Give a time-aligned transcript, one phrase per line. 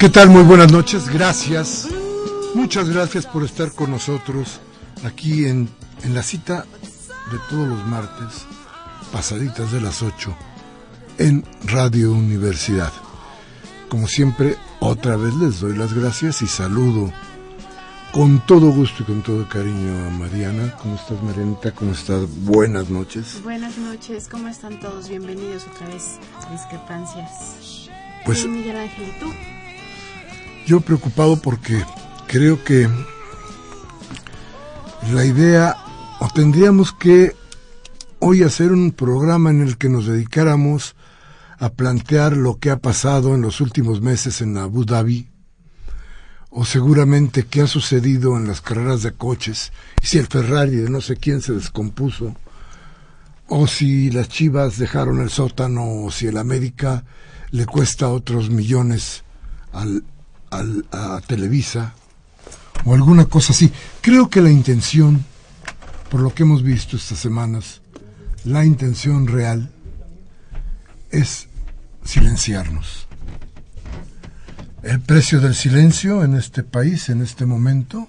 [0.00, 0.30] ¿Qué tal?
[0.30, 1.86] Muy buenas noches, gracias.
[2.54, 4.58] Muchas gracias por estar con nosotros
[5.04, 5.68] aquí en,
[6.02, 6.64] en la cita
[7.30, 8.46] de todos los martes,
[9.12, 10.34] pasaditas de las 8,
[11.18, 12.90] en Radio Universidad.
[13.90, 17.12] Como siempre, otra vez les doy las gracias y saludo
[18.10, 20.76] con todo gusto y con todo cariño a Mariana.
[20.80, 21.72] ¿Cómo estás, Marianita?
[21.72, 22.22] ¿Cómo estás?
[22.46, 23.42] Buenas noches.
[23.44, 25.10] Buenas noches, ¿cómo están todos?
[25.10, 27.90] Bienvenidos otra vez a Discrepancias.
[28.24, 29.59] Pues, Miguel Ángel, ¿y tú?
[30.70, 31.84] Yo preocupado porque
[32.28, 32.88] creo que
[35.12, 35.74] la idea,
[36.20, 37.34] o tendríamos que
[38.20, 40.94] hoy hacer un programa en el que nos dedicáramos
[41.58, 45.26] a plantear lo que ha pasado en los últimos meses en Abu Dhabi,
[46.50, 50.88] o seguramente qué ha sucedido en las carreras de coches, y si el Ferrari de
[50.88, 52.36] no sé quién se descompuso,
[53.48, 57.02] o si las Chivas dejaron el sótano, o si el América
[57.50, 59.24] le cuesta otros millones
[59.72, 60.04] al
[60.50, 61.94] al, a Televisa
[62.84, 63.72] o alguna cosa así.
[64.00, 65.24] Creo que la intención,
[66.10, 67.80] por lo que hemos visto estas semanas,
[68.44, 69.70] la intención real
[71.10, 71.48] es
[72.04, 73.06] silenciarnos.
[74.82, 78.08] El precio del silencio en este país, en este momento,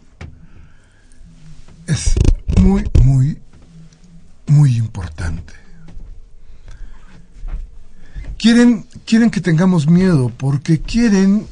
[1.85, 2.13] es
[2.61, 3.39] muy, muy,
[4.47, 5.53] muy importante.
[8.37, 11.45] Quieren, quieren que tengamos miedo porque quieren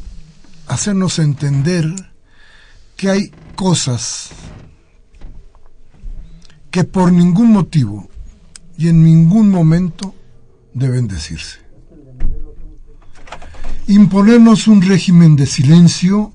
[0.69, 2.13] hacernos entender
[2.96, 4.30] que hay cosas
[6.72, 8.07] que por ningún motivo
[8.78, 10.16] y en ningún momento
[10.74, 11.59] deben decirse.
[13.88, 16.31] Imponernos un régimen de silencio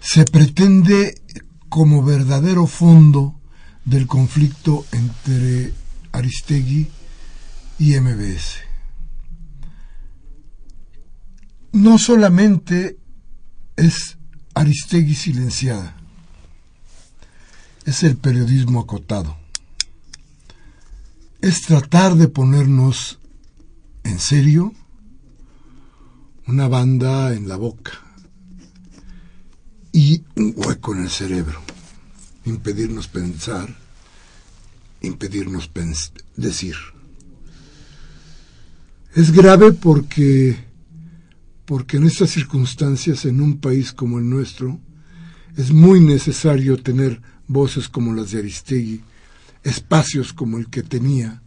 [0.00, 1.22] se pretende
[1.70, 3.40] como verdadero fondo
[3.86, 5.72] del conflicto entre
[6.12, 6.86] Aristegui
[7.78, 8.67] y MBS
[11.72, 12.98] no solamente
[13.76, 14.18] es
[14.54, 15.96] Aristegui silenciada,
[17.84, 19.36] es el periodismo acotado.
[21.40, 23.18] Es tratar de ponernos
[24.02, 24.74] en serio
[26.46, 27.92] una banda en la boca
[29.92, 31.60] y un hueco en el cerebro,
[32.44, 33.74] impedirnos pensar,
[35.00, 35.70] impedirnos
[36.36, 36.74] decir.
[39.14, 40.67] Es grave porque
[41.68, 44.80] porque en estas circunstancias, en un país como el nuestro,
[45.54, 49.02] es muy necesario tener voces como las de Aristegui,
[49.64, 51.42] espacios como el que tenía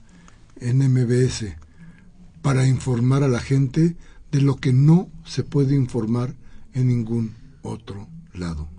[0.57, 1.55] en MBS,
[2.43, 3.95] para informar a la gente
[4.31, 6.35] de lo que no se puede informar
[6.75, 8.69] en ningún otro lado.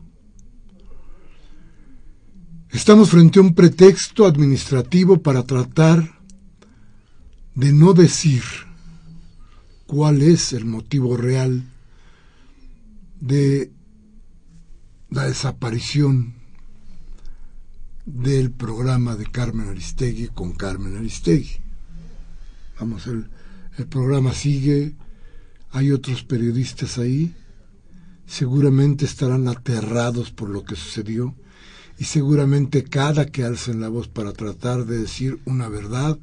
[2.71, 6.21] Estamos frente a un pretexto administrativo para tratar
[7.57, 8.45] de no decir
[9.93, 11.65] cuál es el motivo real
[13.21, 13.71] de
[15.11, 16.33] la desaparición
[18.07, 21.57] del programa de Carmen Aristegui con Carmen Aristegui.
[22.81, 23.29] Vamos, el,
[23.91, 24.95] programa sigue,
[25.73, 27.35] hay otros periodistas ahí,
[28.25, 31.35] seguramente estarán aterrados por lo que sucedió
[31.99, 36.19] y seguramente cada que alcen la voz para tratar de decir una verdad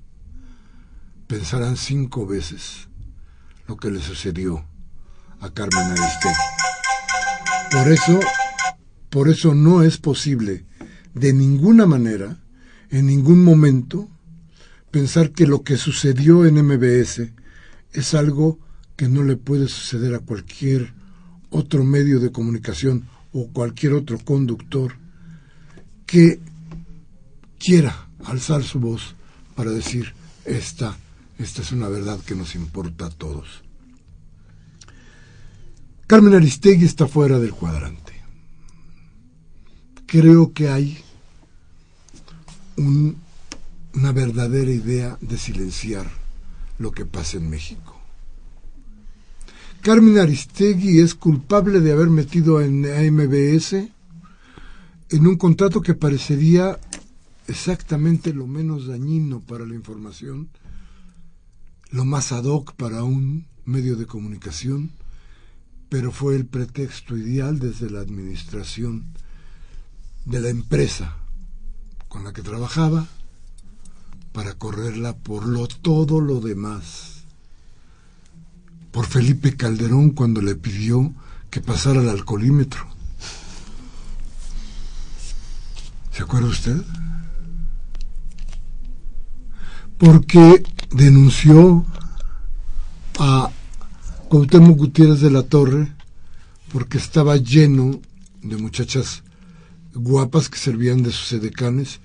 [1.27, 2.88] pensarán cinco veces
[3.69, 4.65] lo que le sucedió
[5.41, 6.35] a Carmen Aristegui.
[7.71, 8.19] Por eso,
[9.11, 10.65] por eso no es posible
[11.13, 12.39] de ninguna manera,
[12.89, 14.09] en ningún momento,
[14.89, 17.31] pensar que lo que sucedió en MBS
[17.93, 18.57] es algo
[18.95, 20.91] que no le puede suceder a cualquier
[21.51, 24.93] otro medio de comunicación o cualquier otro conductor
[26.07, 26.39] que
[27.59, 29.13] quiera alzar su voz
[29.53, 30.97] para decir esta,
[31.39, 33.63] esta es una verdad que nos importa a todos.
[36.05, 38.13] Carmen Aristegui está fuera del cuadrante.
[40.05, 40.97] Creo que hay
[42.75, 46.05] una verdadera idea de silenciar
[46.77, 47.95] lo que pasa en México.
[49.81, 53.73] Carmen Aristegui es culpable de haber metido en AMBS
[55.09, 56.77] en un contrato que parecería
[57.47, 60.49] exactamente lo menos dañino para la información,
[61.91, 64.91] lo más ad hoc para un medio de comunicación,
[65.89, 69.05] pero fue el pretexto ideal desde la administración
[70.25, 71.15] de la empresa
[72.07, 73.07] con la que trabajaba
[74.31, 77.23] para correrla por lo todo lo demás.
[78.91, 81.13] Por Felipe Calderón cuando le pidió
[81.49, 82.87] que pasara el alcoholímetro.
[86.11, 86.81] ¿Se acuerda usted?
[89.97, 91.85] Porque denunció
[93.19, 93.51] a
[94.29, 95.93] Cuauhtémoc Gutiérrez de la Torre
[96.71, 97.99] porque estaba lleno
[98.41, 99.23] de muchachas
[99.93, 101.99] guapas que servían de sus edecanes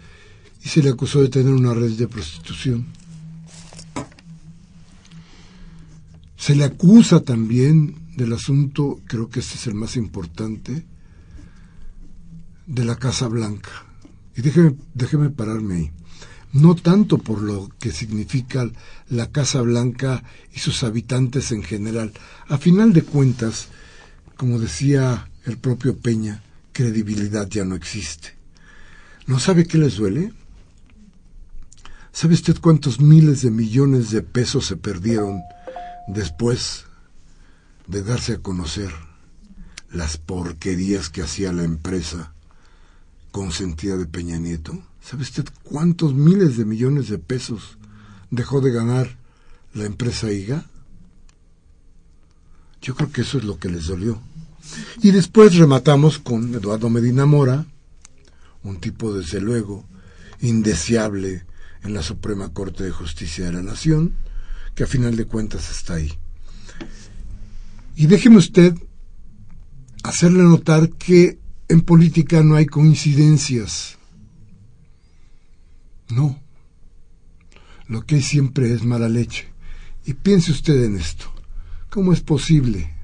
[0.65, 2.87] y se le acusó de tener una red de prostitución.
[6.37, 10.85] Se le acusa también del asunto, creo que este es el más importante,
[12.67, 13.71] de la Casa Blanca.
[14.37, 15.93] Y déjeme, déjeme pararme ahí.
[16.55, 18.71] No tanto por lo que significa
[19.09, 20.23] la Casa Blanca
[20.53, 22.13] y sus habitantes en general.
[22.49, 23.67] A final de cuentas,
[24.37, 28.35] como decía el propio Peña, credibilidad ya no existe.
[29.27, 30.33] ¿No sabe qué les duele?
[32.13, 35.43] ¿Sabe usted cuántos miles de millones de pesos se perdieron
[36.07, 36.85] después
[37.89, 38.91] de darse a conocer
[39.91, 42.33] las porquerías que hacía la empresa
[43.33, 44.81] consentida de Peña Nieto?
[45.05, 47.77] ¿Sabe usted cuántos miles de millones de pesos
[48.31, 49.19] dejó de ganar
[49.75, 50.65] la empresa IGA?
[52.81, 54.19] Yo creo que eso es lo que les dolió.
[55.03, 57.67] Y después rematamos con Eduardo Medina Mora,
[58.63, 59.85] un tipo desde luego
[60.41, 61.45] indeseable
[61.83, 64.15] en la Suprema Corte de Justicia de la Nación,
[64.75, 66.15] que a final de cuentas está ahí.
[67.95, 68.75] Y déjeme usted
[70.03, 73.99] hacerle notar que en política no hay coincidencias.
[76.09, 76.41] No.
[77.87, 79.49] Lo que hay siempre es mala leche.
[80.07, 81.33] Y piense usted en esto.
[81.91, 82.95] ¿Cómo es posible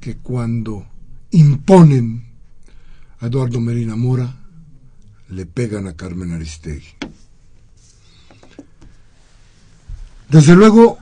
[0.00, 0.86] que cuando
[1.30, 2.24] imponen
[3.20, 4.36] a Eduardo Merina Mora,
[5.28, 6.94] le pegan a Carmen Aristegui.
[10.28, 10.98] Desde luego,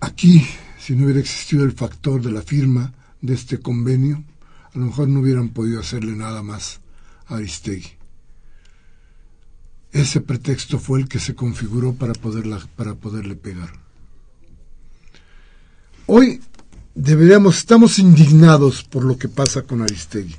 [0.00, 0.46] aquí,
[0.78, 4.24] si no hubiera existido el factor de la firma de este convenio,
[4.74, 6.80] a lo mejor no hubieran podido hacerle nada más
[7.26, 7.99] a Aristegui.
[9.92, 13.72] Ese pretexto fue el que se configuró para, poderla, para poderle pegar.
[16.06, 16.40] Hoy
[16.94, 20.36] deberíamos, estamos indignados por lo que pasa con Aristegui,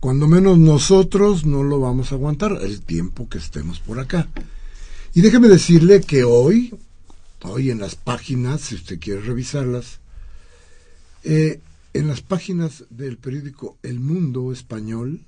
[0.00, 4.26] cuando menos nosotros no lo vamos a aguantar el tiempo que estemos por acá.
[5.14, 6.74] Y déjeme decirle que hoy,
[7.44, 10.00] hoy en las páginas, si usted quiere revisarlas,
[11.22, 11.60] eh,
[11.94, 15.20] en las páginas del periódico El Mundo Español,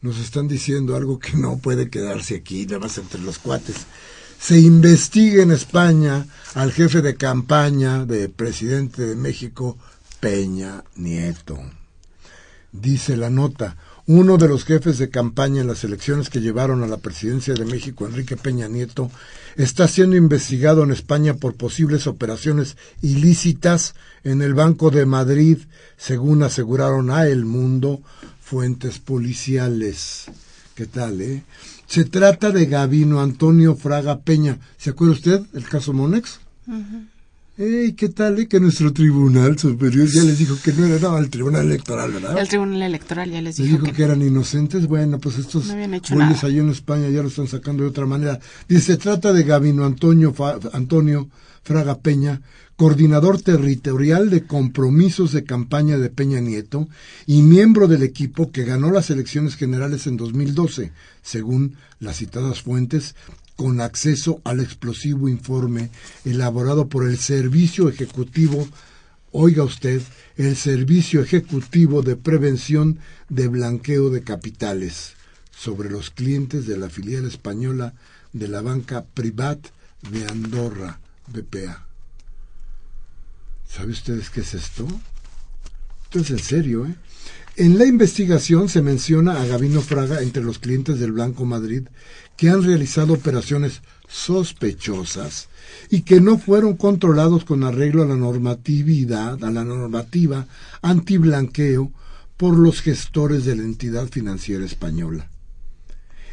[0.00, 3.86] nos están diciendo algo que no puede quedarse aquí, nada más entre los cuates.
[4.38, 9.76] Se investiga en España al jefe de campaña de presidente de México,
[10.20, 11.58] Peña Nieto.
[12.72, 13.76] Dice la nota,
[14.06, 17.64] uno de los jefes de campaña en las elecciones que llevaron a la presidencia de
[17.64, 19.10] México, Enrique Peña Nieto,
[19.56, 25.58] está siendo investigado en España por posibles operaciones ilícitas en el Banco de Madrid,
[25.96, 28.00] según aseguraron a El Mundo
[28.40, 30.26] fuentes policiales.
[30.76, 31.42] ¿Qué tal, eh?
[31.86, 34.58] Se trata de Gavino Antonio Fraga Peña.
[34.76, 36.40] ¿Se acuerda usted del caso Monex?
[37.56, 38.38] ¿Qué tal?
[38.38, 38.48] Eh?
[38.48, 42.38] Que nuestro tribunal superior ya les dijo que no era, no, el tribunal electoral, ¿verdad?
[42.38, 44.86] El tribunal electoral ya les dijo, que, eran inocentes.
[44.86, 45.72] Bueno, pues estos
[46.10, 48.38] güeyes allí en España ya lo están sacando de otra manera.
[48.68, 50.34] Dice, se trata de Gavino Antonio,
[50.72, 51.28] Antonio
[51.66, 52.42] Fraga Peña,
[52.76, 56.88] coordinador territorial de compromisos de campaña de Peña Nieto
[57.26, 60.92] y miembro del equipo que ganó las elecciones generales en 2012,
[61.22, 63.16] según las citadas fuentes,
[63.56, 65.90] con acceso al explosivo informe
[66.24, 68.68] elaborado por el Servicio Ejecutivo,
[69.32, 70.02] oiga usted,
[70.36, 75.14] el Servicio Ejecutivo de Prevención de Blanqueo de Capitales
[75.50, 77.94] sobre los clientes de la filial española
[78.32, 79.58] de la banca Privat
[80.12, 81.86] de Andorra, BPA.
[83.68, 84.86] ¿Sabe ustedes qué es esto?
[86.04, 86.94] Esto es en serio, ¿eh?
[87.58, 91.84] En la investigación se menciona a Gabino Fraga entre los clientes del Blanco Madrid
[92.36, 95.48] que han realizado operaciones sospechosas
[95.88, 100.46] y que no fueron controlados con arreglo a la normatividad, a la normativa
[100.82, 101.92] antiblanqueo
[102.36, 105.30] por los gestores de la entidad financiera española.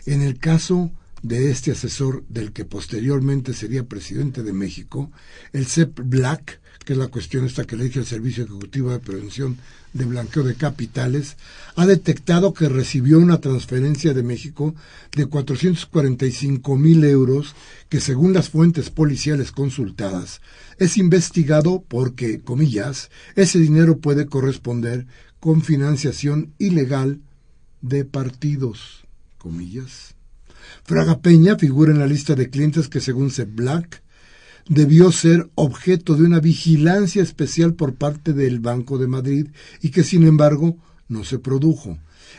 [0.06, 0.92] En el caso
[1.24, 5.10] de este asesor del que posteriormente sería presidente de México,
[5.54, 9.00] el CEP Black, que es la cuestión esta que le dije al Servicio Ejecutivo de
[9.00, 9.58] Prevención
[9.94, 11.38] de Blanqueo de Capitales,
[11.78, 14.76] ha detectado que recibió una transferencia de México
[15.16, 17.56] de 445 mil euros
[17.88, 20.42] que, según las fuentes policiales consultadas,
[20.78, 25.08] es investigado porque, comillas, ese dinero puede corresponder
[25.40, 27.22] con financiación ilegal
[27.82, 29.06] de partidos,
[29.38, 30.16] comillas.
[30.84, 34.04] Fraga Peña figura en la lista de clientes que, según Seb Black,
[34.68, 39.48] debió ser objeto de una vigilancia especial por parte del Banco de Madrid
[39.82, 40.78] y que, sin embargo,
[41.08, 41.98] no se produjo.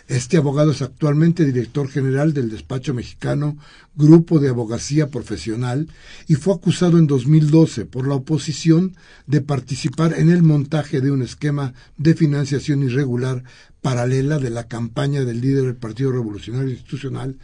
[0.08, 3.56] Este abogado es actualmente director general del despacho mexicano
[3.94, 5.88] Grupo de Abogacía Profesional
[6.26, 11.22] y fue acusado en 2012 por la oposición de participar en el montaje de un
[11.22, 13.44] esquema de financiación irregular
[13.80, 17.38] paralela de la campaña del líder del Partido Revolucionario Institucional,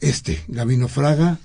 [0.00, 1.38] este, Gabino Fraga,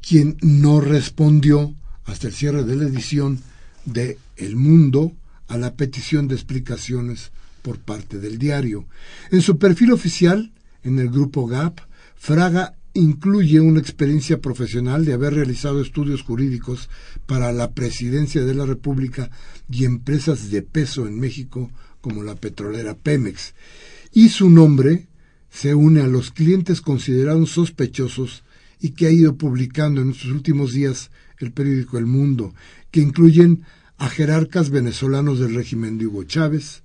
[0.00, 3.40] quien no respondió hasta el cierre de la edición
[3.84, 5.12] de El Mundo
[5.48, 7.32] a la petición de explicaciones
[7.62, 8.86] por parte del diario.
[9.30, 10.52] En su perfil oficial,
[10.84, 11.80] en el grupo GAP,
[12.16, 16.88] Fraga incluye una experiencia profesional de haber realizado estudios jurídicos
[17.26, 19.30] para la presidencia de la República
[19.70, 21.70] y empresas de peso en México
[22.00, 23.54] como la petrolera Pemex.
[24.12, 25.08] Y su nombre
[25.56, 28.42] se une a los clientes considerados sospechosos
[28.78, 32.52] y que ha ido publicando en estos últimos días el periódico El Mundo,
[32.90, 33.62] que incluyen
[33.96, 36.82] a jerarcas venezolanos del régimen de Hugo Chávez,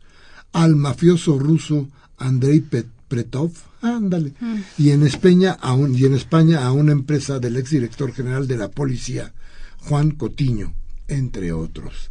[0.53, 2.63] al mafioso ruso Andrei
[3.09, 3.51] Pretov,
[3.81, 4.55] ándale, mm.
[4.77, 8.71] y, en España a y en España a una empresa del exdirector general de la
[8.71, 9.33] policía,
[9.79, 10.73] Juan Cotiño,
[11.09, 12.09] entre otros.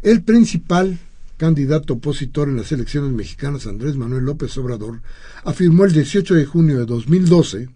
[0.00, 0.98] El principal
[1.40, 5.00] candidato opositor en las elecciones mexicanas, Andrés Manuel López Obrador,
[5.42, 7.70] afirmó el 18 de junio de 2012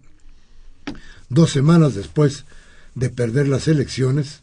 [1.29, 2.45] dos semanas después
[2.93, 4.41] de perder las elecciones,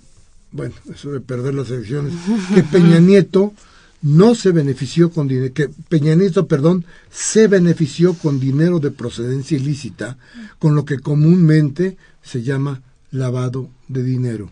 [0.51, 2.15] bueno, eso de perder las elecciones,
[2.53, 3.55] que Peña Nieto
[4.03, 9.57] no se benefició con dinero, que Peña Nieto, perdón, se benefició con dinero de procedencia
[9.57, 10.19] ilícita,
[10.59, 14.51] con lo que comúnmente se llama lavado de dinero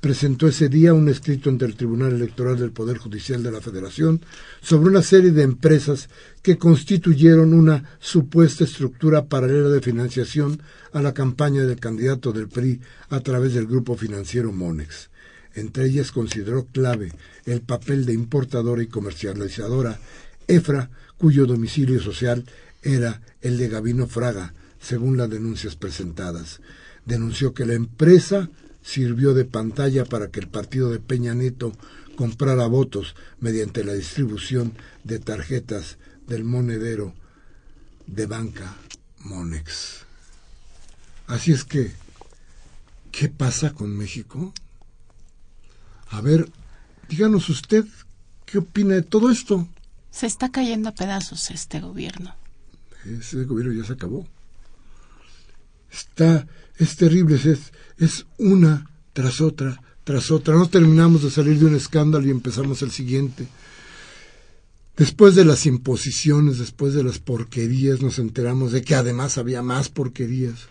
[0.00, 4.20] presentó ese día un escrito ante el Tribunal Electoral del Poder Judicial de la Federación
[4.60, 6.08] sobre una serie de empresas
[6.42, 10.62] que constituyeron una supuesta estructura paralela de financiación
[10.92, 15.10] a la campaña del candidato del PRI a través del grupo financiero Monex.
[15.54, 17.12] Entre ellas consideró clave
[17.44, 19.98] el papel de importadora y comercializadora
[20.46, 22.44] EFRA, cuyo domicilio social
[22.82, 26.60] era el de Gabino Fraga, según las denuncias presentadas.
[27.04, 28.48] Denunció que la empresa
[28.88, 31.74] sirvió de pantalla para que el partido de Peña Nieto
[32.16, 34.72] comprara votos mediante la distribución
[35.04, 37.12] de tarjetas del monedero
[38.06, 38.76] de banca
[39.18, 40.06] Monex.
[41.26, 41.92] Así es que,
[43.12, 44.54] ¿qué pasa con México?
[46.08, 46.50] A ver,
[47.10, 47.84] díganos usted,
[48.46, 49.68] ¿qué opina de todo esto?
[50.10, 52.34] Se está cayendo a pedazos este gobierno.
[53.04, 54.26] Ese gobierno ya se acabó.
[55.90, 56.46] Está,
[56.78, 60.54] es terrible, es, es una tras otra, tras otra.
[60.54, 63.46] No terminamos de salir de un escándalo y empezamos el siguiente.
[64.96, 69.88] Después de las imposiciones, después de las porquerías, nos enteramos de que además había más
[69.88, 70.68] porquerías,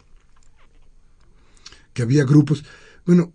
[1.94, 2.66] que había grupos.
[3.06, 3.32] Bueno,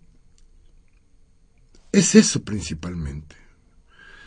[1.91, 3.35] es eso principalmente.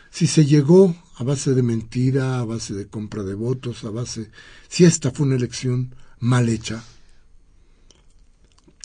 [0.09, 4.29] Si se llegó a base de mentira, a base de compra de votos, a base...
[4.67, 6.83] Si esta fue una elección mal hecha,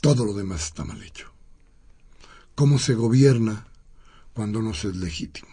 [0.03, 1.29] todo lo demás está mal hecho.
[2.57, 3.69] ¿Cómo se gobierna
[4.35, 5.49] cuando no se es legítimo?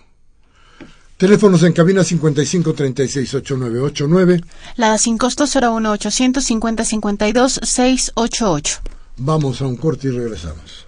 [1.17, 4.41] Teléfonos en cabina 55 36 8989.
[4.75, 8.79] La sin costo 01 850 52 688.
[9.17, 10.87] Vamos a un corte y regresamos.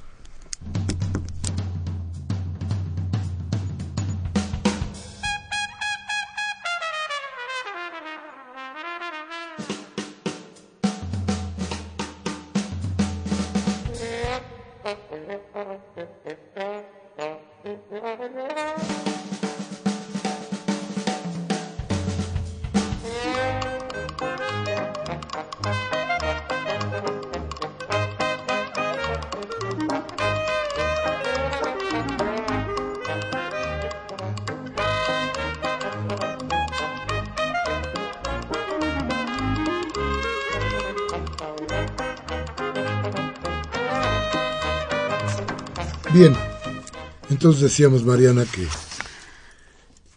[47.60, 48.67] Decíamos, Mariana, que,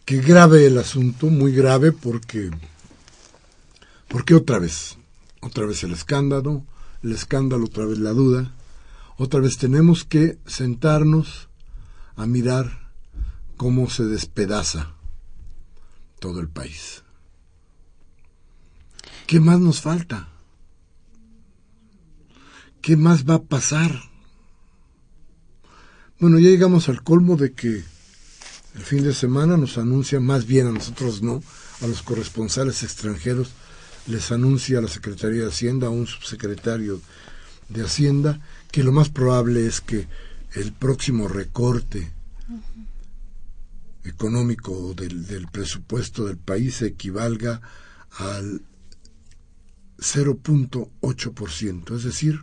[0.05, 2.51] que grave el asunto, muy grave, porque,
[4.07, 4.97] porque otra vez,
[5.41, 6.63] otra vez el escándalo,
[7.03, 8.53] el escándalo, otra vez la duda,
[9.17, 11.49] otra vez tenemos que sentarnos
[12.15, 12.91] a mirar
[13.57, 14.93] cómo se despedaza
[16.19, 17.03] todo el país.
[19.27, 20.29] ¿Qué más nos falta?
[22.81, 24.14] ¿Qué más va a pasar?
[26.17, 27.83] Bueno, ya llegamos al colmo de que
[28.75, 31.43] el fin de semana nos anuncia, más bien a nosotros no,
[31.81, 33.49] a los corresponsales extranjeros,
[34.07, 37.01] les anuncia a la Secretaría de Hacienda, a un subsecretario
[37.67, 38.39] de Hacienda,
[38.71, 40.07] que lo más probable es que
[40.53, 42.13] el próximo recorte
[44.05, 47.59] económico del, del presupuesto del país equivalga
[48.11, 48.61] al
[49.97, 52.39] 0.8%, es decir,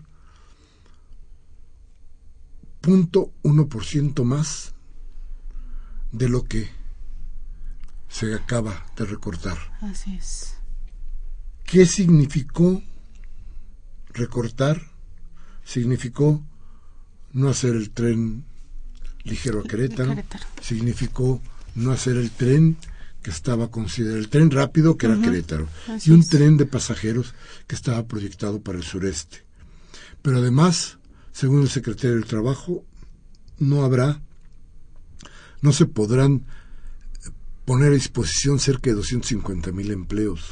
[2.83, 4.75] 0.1% más
[6.11, 6.69] de lo que
[8.09, 9.57] se acaba de recortar.
[9.81, 10.55] Así es.
[11.65, 12.83] ¿Qué significó
[14.13, 14.83] recortar?
[15.65, 16.43] Significó
[17.33, 18.45] no hacer el tren
[19.25, 20.45] ligero a Querétaro, Querétaro.
[20.61, 21.41] significó
[21.75, 22.77] no hacer el tren
[23.23, 26.29] que estaba considerado, el tren rápido que era Querétaro, así y un es.
[26.29, 27.35] tren de pasajeros
[27.67, 29.45] que estaba proyectado para el sureste.
[30.21, 30.99] Pero además,
[31.33, 32.85] según el secretario del Trabajo,
[33.59, 34.21] no habrá,
[35.61, 36.45] no se podrán
[37.65, 40.51] poner a disposición cerca de 250 mil empleos.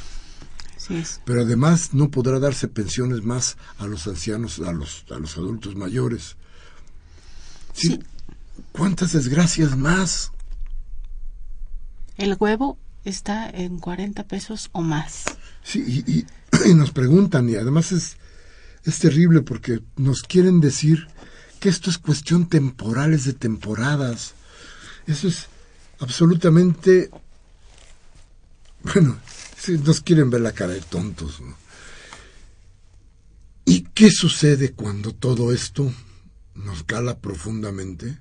[0.88, 1.20] Es.
[1.24, 5.76] Pero además no podrá darse pensiones más a los ancianos, a los, a los adultos
[5.76, 6.36] mayores.
[7.74, 8.00] Sí, Sí.
[8.72, 10.32] ¿Cuántas desgracias más?
[12.16, 15.24] El huevo está en 40 pesos o más.
[15.62, 16.26] Sí, y, y-
[16.70, 18.16] y nos preguntan, y además es,
[18.84, 21.08] es terrible porque nos quieren decir
[21.58, 24.34] que esto es cuestión temporal, es de temporadas.
[25.06, 25.46] Eso es
[25.98, 27.10] absolutamente...
[28.82, 29.18] Bueno,
[29.84, 31.40] nos quieren ver la cara de tontos.
[31.40, 31.54] ¿no?
[33.66, 35.92] ¿Y qué sucede cuando todo esto
[36.54, 38.18] nos cala profundamente?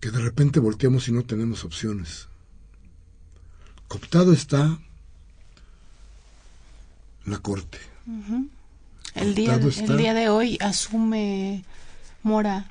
[0.00, 2.28] Que de repente volteamos y no tenemos opciones.
[3.86, 4.78] Cooptado está
[7.26, 7.78] la corte.
[9.14, 11.64] El día, el día de hoy asume
[12.22, 12.66] Mora,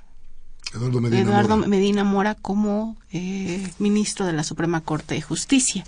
[0.74, 1.68] Eduardo Medina Eduardo Mora.
[1.70, 5.84] Medina Mora como eh, ministro de la Suprema Corte de Justicia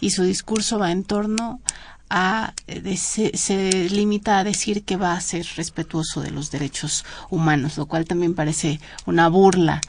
[0.00, 1.60] y su discurso va en torno
[2.08, 7.04] a de- se, se limita a decir que va a ser respetuoso de los derechos
[7.30, 9.80] humanos, lo cual también parece una burla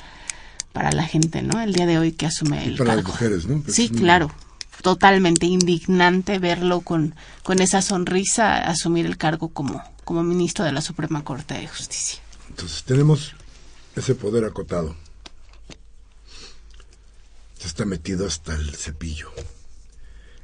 [0.73, 1.61] para la gente, ¿no?
[1.61, 3.11] El día de hoy que asume el para las cargo.
[3.11, 3.61] mujeres, ¿no?
[3.67, 4.31] Sí, claro.
[4.81, 10.81] Totalmente indignante verlo con, con esa sonrisa asumir el cargo como, como ministro de la
[10.81, 12.19] Suprema Corte de Justicia.
[12.49, 13.33] Entonces tenemos
[13.95, 14.95] ese poder acotado.
[17.59, 19.31] Se está metido hasta el cepillo.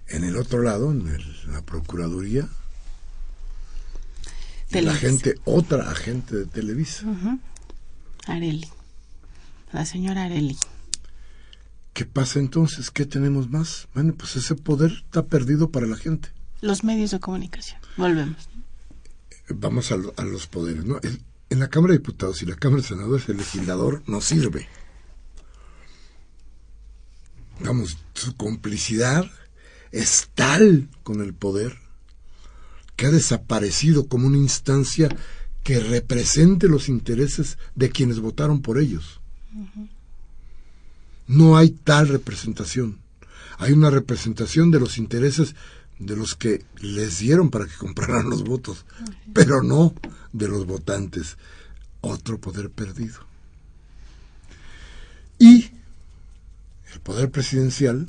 [0.08, 2.48] En el otro lado, en el- la Procuraduría,
[4.72, 7.06] la agente, otra agente de Televisa.
[8.26, 8.68] Areli.
[9.72, 10.58] La señora Areli.
[11.94, 12.90] ¿Qué pasa entonces?
[12.90, 13.88] ¿Qué tenemos más?
[13.94, 16.30] Bueno, pues ese poder está perdido para la gente.
[16.62, 17.80] Los medios de comunicación.
[17.98, 18.50] Volvemos.
[19.50, 21.00] Vamos a, los poderes, ¿no?
[21.50, 24.68] en la Cámara de Diputados y la Cámara de Senadores el legislador no sirve.
[27.60, 29.26] Vamos, su complicidad
[29.92, 31.78] es tal con el poder
[32.96, 35.16] que ha desaparecido como una instancia
[35.64, 39.22] que represente los intereses de quienes votaron por ellos.
[41.34, 43.00] No hay tal representación.
[43.58, 45.56] Hay una representación de los intereses
[45.98, 48.86] de los que les dieron para que compraran los votos,
[49.34, 49.96] pero no
[50.32, 51.38] de los votantes.
[52.02, 53.16] Otro poder perdido.
[55.40, 55.72] Y
[56.94, 58.06] el poder presidencial,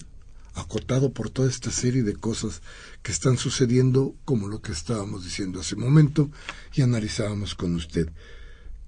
[0.54, 2.60] acotado por toda esta serie de cosas
[3.02, 6.30] que están sucediendo, como lo que estábamos diciendo hace un momento
[6.74, 8.10] y analizábamos con usted.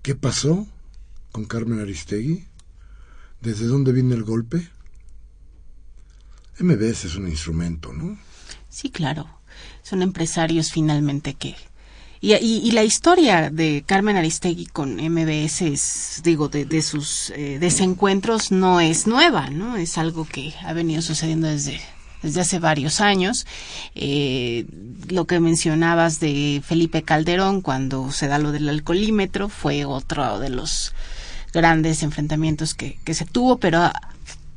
[0.03, 0.69] ¿Qué pasó
[1.33, 2.47] con Carmen Aristegui?
[3.41, 4.69] ¿Desde dónde viene el golpe?
[6.59, 8.19] MBS es un instrumento, ¿no?
[8.69, 9.29] Sí, claro.
[9.83, 11.55] Son empresarios finalmente que...
[12.21, 19.07] Y, la historia de Carmen Aristegui con MBS, digo, de, sus eh, desencuentros no es
[19.07, 19.77] nueva, ¿no?
[19.77, 21.81] Es algo que ha venido sucediendo desde,
[22.23, 23.47] desde hace varios años.
[23.95, 24.67] Eh,
[25.09, 30.51] lo que mencionabas de Felipe Calderón cuando se da lo del alcoholímetro fue otro de
[30.51, 30.95] los
[31.57, 33.91] grandes enfrentamientos que, que se tuvo, pero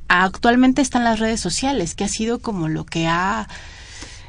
[0.08, 3.48] actualmente están las redes sociales, que ha sido como lo que ha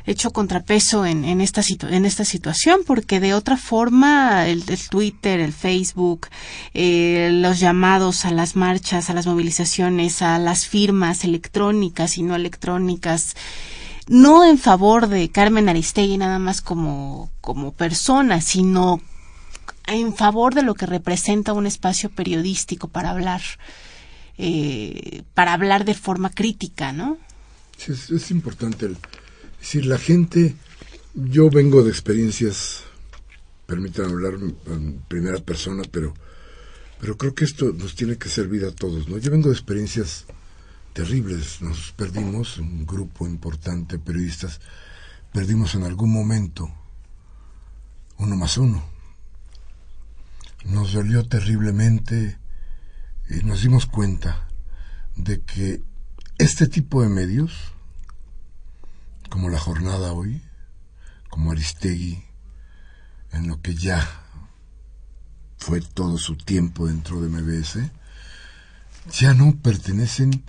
[0.06, 5.52] hecho contrapeso en, en, esta, en esta situación, porque de otra forma el, Twitter, el
[5.52, 6.28] Facebook,
[6.74, 12.34] eh, los llamados a las marchas, a las movilizaciones, a las firmas electrónicas y no
[12.34, 13.36] electrónicas,
[14.08, 19.00] no en favor de Carmen Aristegui nada más como, como persona, sino
[19.86, 23.42] en favor de lo que representa un espacio periodístico para hablar,
[24.38, 27.18] eh, para hablar de forma crítica, ¿no?
[27.76, 30.54] Sí, es, importante el, es decir, la gente,
[31.14, 32.84] yo vengo de experiencias,
[33.66, 36.14] permítanme hablar en primera persona, pero,
[37.00, 39.18] pero creo que esto nos tiene que servir a todos, ¿no?
[39.18, 40.26] Yo vengo de experiencias
[40.92, 44.60] terribles, nos perdimos, un grupo importante de periodistas,
[45.32, 46.70] perdimos en algún momento
[48.18, 48.99] uno más uno.
[50.64, 52.38] Nos dolió terriblemente
[53.28, 54.48] y nos dimos cuenta
[55.16, 55.82] de que
[56.38, 57.52] este tipo de medios,
[59.28, 60.42] como la jornada hoy,
[61.28, 62.24] como Aristegui,
[63.32, 64.06] en lo que ya
[65.56, 67.78] fue todo su tiempo dentro de MBS,
[69.12, 70.44] ya no pertenecen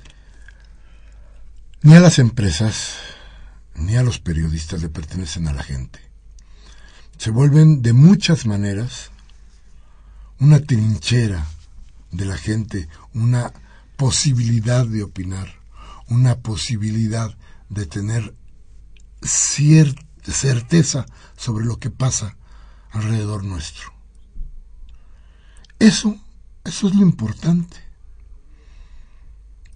[1.83, 2.95] ni a las empresas,
[3.75, 5.99] ni a los periodistas, le pertenecen a la gente.
[7.17, 9.10] Se vuelven de muchas maneras
[10.41, 11.47] una trinchera
[12.11, 13.53] de la gente, una
[13.95, 15.47] posibilidad de opinar,
[16.07, 17.37] una posibilidad
[17.69, 18.33] de tener
[19.21, 21.05] certeza
[21.37, 22.35] sobre lo que pasa
[22.89, 23.93] alrededor nuestro.
[25.77, 26.17] Eso,
[26.63, 27.77] eso es lo importante.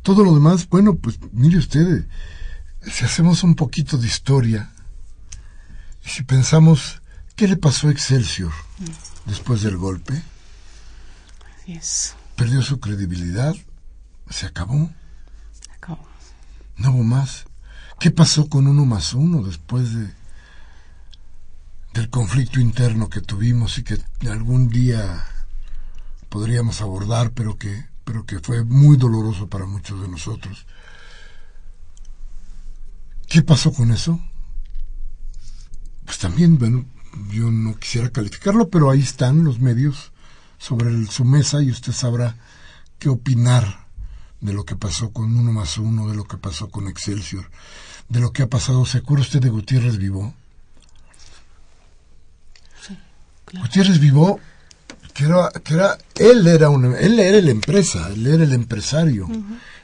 [0.01, 2.07] Todo lo demás, bueno, pues mire usted,
[2.81, 4.73] si hacemos un poquito de historia,
[6.03, 7.03] si pensamos,
[7.35, 8.51] ¿qué le pasó a Excelsior
[9.27, 10.23] después del golpe?
[12.35, 13.55] Perdió su credibilidad,
[14.29, 14.91] se acabó.
[15.51, 16.07] Se acabó.
[16.77, 17.45] No hubo más.
[17.99, 20.13] ¿Qué pasó con uno más uno después de
[21.93, 23.97] del conflicto interno que tuvimos y que
[24.29, 25.25] algún día
[26.27, 30.67] podríamos abordar, pero que pero que fue muy doloroso para muchos de nosotros?
[33.27, 34.19] ¿Qué pasó con eso?
[36.05, 36.85] Pues también, bueno,
[37.31, 40.11] yo no quisiera calificarlo, pero ahí están los medios
[40.57, 42.35] sobre su mesa y usted sabrá
[42.99, 43.85] qué opinar
[44.41, 47.49] de lo que pasó con uno más uno, de lo que pasó con Excelsior,
[48.09, 48.85] de lo que ha pasado.
[48.85, 50.33] ¿Se acuerda usted de Gutiérrez Vivó?
[52.85, 52.97] Sí,
[53.59, 54.39] Gutiérrez Vivó,
[55.13, 59.27] que era, que era, él era un, él era la empresa, él era el empresario.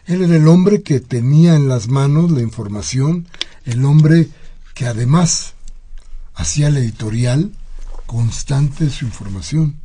[0.05, 3.27] Él era el hombre que tenía en las manos la información,
[3.65, 4.29] el hombre
[4.73, 5.53] que además
[6.33, 7.51] hacía la editorial
[8.07, 9.80] constante de su información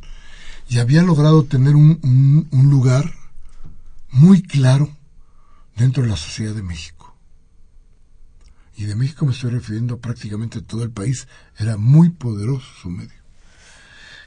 [0.69, 3.13] y había logrado tener un, un lugar
[4.09, 4.89] muy claro
[5.75, 7.15] dentro de la sociedad de México.
[8.75, 11.27] Y de México me estoy refiriendo a prácticamente todo el país.
[11.57, 13.17] Era muy poderoso su medio.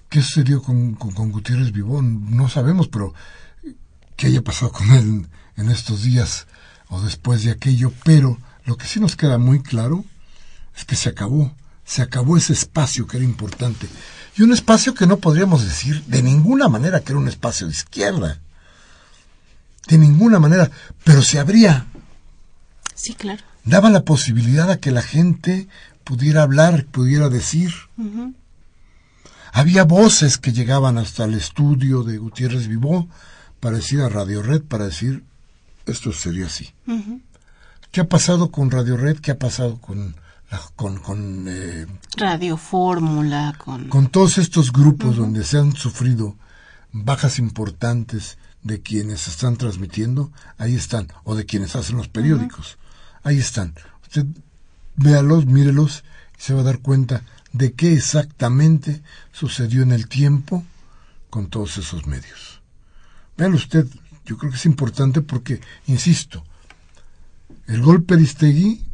[0.08, 2.36] ¿Qué sucedió con, con, Gutiérrez Vivón?
[2.36, 3.14] No sabemos, pero
[4.16, 6.48] qué haya pasado con él en estos días
[6.88, 7.92] o después de aquello.
[8.04, 10.04] Pero lo que sí nos queda muy claro
[10.76, 11.54] es que se acabó,
[11.90, 13.88] Se acabó ese espacio que era importante.
[14.36, 17.72] Y un espacio que no podríamos decir de ninguna manera que era un espacio de
[17.72, 18.38] izquierda.
[19.88, 20.70] De ninguna manera.
[21.02, 21.86] Pero se abría.
[22.94, 23.42] Sí, claro.
[23.64, 25.66] Daba la posibilidad a que la gente
[26.04, 27.74] pudiera hablar, pudiera decir.
[29.52, 33.08] Había voces que llegaban hasta el estudio de Gutiérrez Vivó
[33.58, 35.24] para decir a Radio Red, para decir,
[35.86, 36.72] esto sería así.
[37.90, 39.18] ¿Qué ha pasado con Radio Red?
[39.18, 40.14] ¿Qué ha pasado con,
[40.76, 41.86] con, con eh,
[42.16, 43.54] Radio Fórmula?
[43.56, 43.88] Con...
[43.88, 46.36] con todos estos grupos donde se han sufrido
[46.92, 52.78] bajas importantes de quienes están transmitiendo, ahí están, o de quienes hacen los periódicos,
[53.22, 53.74] ahí están.
[54.02, 54.26] Usted
[54.96, 56.04] véalos, mírelos
[56.38, 60.64] y se va a dar cuenta de qué exactamente sucedió en el tiempo
[61.30, 62.60] con todos esos medios.
[63.36, 63.86] Véalo usted,
[64.26, 66.44] yo creo que es importante porque, insisto,
[67.66, 68.84] el golpe de Istegui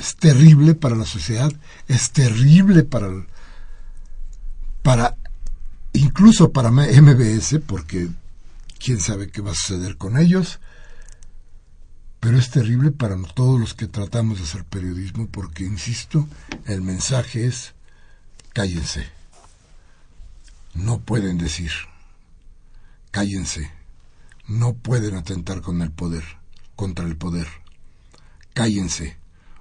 [0.00, 1.52] es terrible para la sociedad,
[1.86, 3.10] es terrible para,
[4.82, 5.14] para
[5.92, 8.08] incluso para MBS, porque
[8.78, 10.58] quién sabe qué va a suceder con ellos,
[12.18, 16.26] pero es terrible para todos los que tratamos de hacer periodismo, porque, insisto,
[16.64, 17.74] el mensaje es
[18.54, 19.06] cállense.
[20.72, 21.72] No pueden decir,
[23.10, 23.70] cállense.
[24.48, 26.24] No pueden atentar con el poder,
[26.74, 27.46] contra el poder.
[28.54, 29.19] Cállense.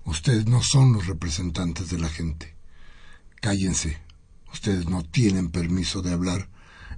[0.09, 2.55] Ustedes no son los representantes de la gente.
[3.41, 3.99] Cállense.
[4.51, 6.49] Ustedes no tienen permiso de hablar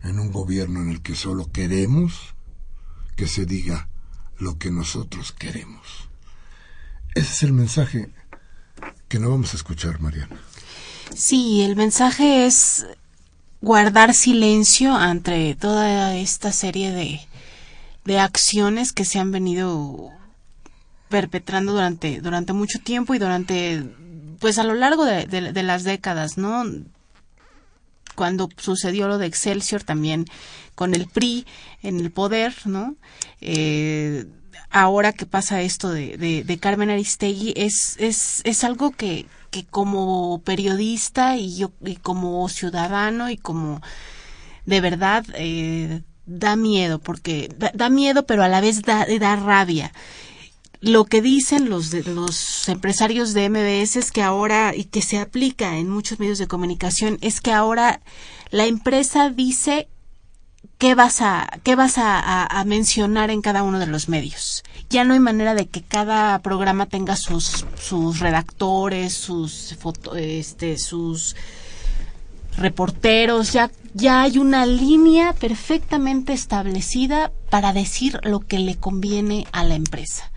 [0.01, 2.35] en un gobierno en el que solo queremos
[3.17, 3.89] que se diga
[4.37, 6.09] lo que nosotros queremos.
[7.13, 8.09] Ese es el mensaje
[9.09, 10.39] que no vamos a escuchar, Mariana.
[11.13, 12.87] Sí, el mensaje es
[13.59, 17.19] guardar silencio ante toda esta serie de,
[18.05, 20.13] de acciones que se han venido
[21.11, 23.83] perpetrando durante, durante mucho tiempo y durante,
[24.39, 26.65] pues a lo largo de, las décadas, ¿no?
[28.15, 30.25] Cuando sucedió lo de Excelsior también
[30.73, 31.45] con el PRI
[31.83, 32.95] en el poder, ¿no?
[33.41, 34.25] Eh,
[34.71, 40.41] ahora que pasa esto de, de, Carmen Aristegui es, es, es algo que, que como
[40.43, 43.81] periodista y yo y como ciudadano y como
[44.65, 49.91] de verdad eh, da miedo porque da, miedo pero a la vez da, da rabia
[50.81, 55.77] lo que dicen los los empresarios de MBS es que ahora y que se aplica
[55.77, 58.01] en muchos medios de comunicación es que ahora
[58.49, 59.87] la empresa dice
[60.79, 64.63] qué vas a qué vas a, mencionar en cada uno de los medios.
[64.89, 70.79] Ya no hay manera de que cada programa tenga sus sus redactores, sus foto, este
[70.79, 71.35] sus
[72.57, 79.63] reporteros, ya ya hay una línea perfectamente establecida para decir lo que le conviene a
[79.63, 80.30] la empresa.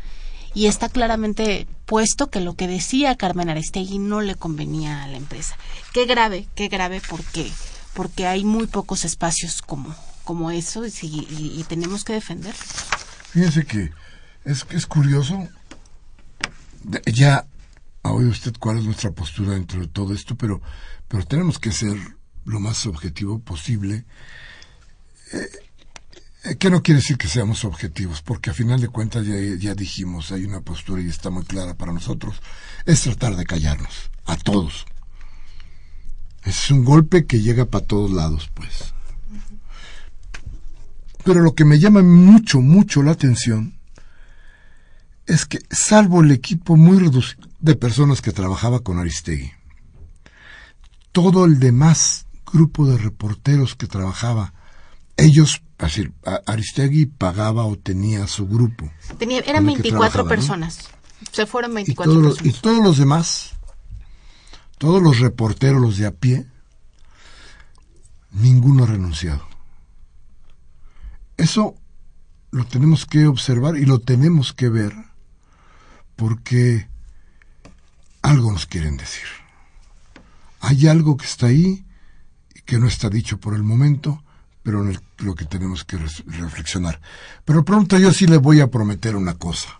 [0.54, 5.16] Y está claramente puesto que lo que decía Carmen Aristegui no le convenía a la
[5.16, 5.56] empresa.
[5.92, 7.50] Qué grave, qué grave porque
[7.94, 12.54] porque hay muy pocos espacios como como eso y, tenemos que defender.
[12.54, 13.92] Fíjense que
[14.44, 15.48] es, es curioso,
[17.06, 17.46] ya
[18.02, 20.60] ha oído usted cuál es nuestra postura dentro de todo esto, pero,
[21.08, 21.96] pero tenemos que ser
[22.44, 24.04] lo más objetivo posible.
[25.32, 25.48] Eh,
[26.58, 30.30] que no quiere decir que seamos objetivos, porque a final de cuentas ya, ya dijimos,
[30.30, 32.36] hay una postura y está muy clara para nosotros,
[32.84, 34.84] es tratar de callarnos, a todos.
[36.42, 38.92] Es un golpe que llega para todos lados, pues.
[41.24, 43.78] Pero lo que me llama mucho, mucho la atención
[45.26, 49.52] es que, salvo el equipo muy reducido de personas que trabajaba con Aristegui,
[51.12, 54.53] todo el demás grupo de reporteros que trabajaba,
[55.16, 56.12] ellos, decir,
[56.46, 58.90] Aristegui pagaba o tenía su grupo.
[59.18, 60.88] Tenía, eran 24 personas.
[61.32, 62.46] Se fueron 24 y personas.
[62.46, 63.52] y todos los demás,
[64.78, 66.46] todos los reporteros, los de a pie,
[68.32, 69.46] ninguno ha renunciado.
[71.36, 71.74] Eso
[72.50, 74.94] lo tenemos que observar y lo tenemos que ver
[76.16, 76.88] porque
[78.22, 79.26] algo nos quieren decir.
[80.60, 81.84] Hay algo que está ahí
[82.54, 84.23] y que no está dicho por el momento,
[84.64, 85.96] pero en lo que tenemos que
[86.26, 87.00] reflexionar.
[87.44, 89.78] Pero pronto yo sí le voy a prometer una cosa,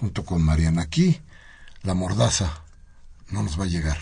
[0.00, 0.82] junto con Mariana.
[0.82, 1.20] Aquí
[1.82, 2.50] la mordaza
[3.30, 3.98] no nos va a llegar.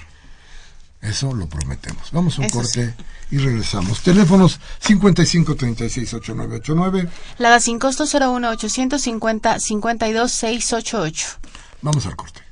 [1.03, 2.12] Eso lo prometemos.
[2.12, 2.95] Vamos a un corte
[3.31, 4.03] y regresamos.
[4.03, 7.09] Teléfonos 55368989.
[7.38, 11.27] La da sin costo 01 850 52688.
[11.83, 12.43] Vamos al corte.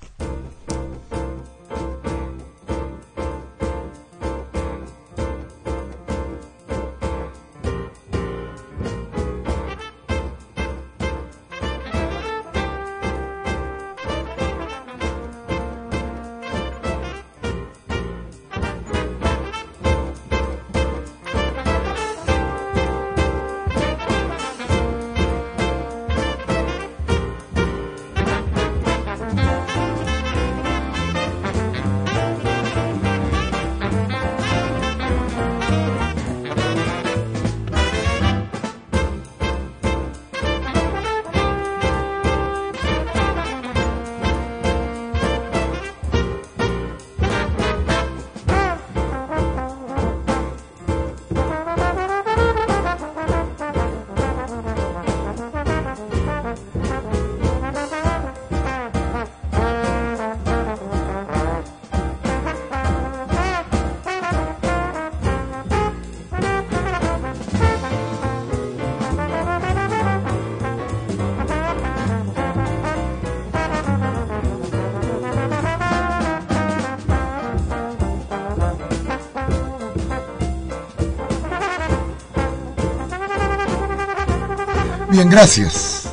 [85.19, 86.09] Bien, gracias.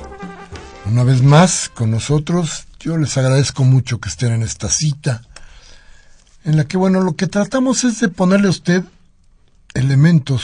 [0.85, 5.21] Una vez más con nosotros, yo les agradezco mucho que estén en esta cita,
[6.43, 8.83] en la que, bueno, lo que tratamos es de ponerle a usted
[9.75, 10.43] elementos,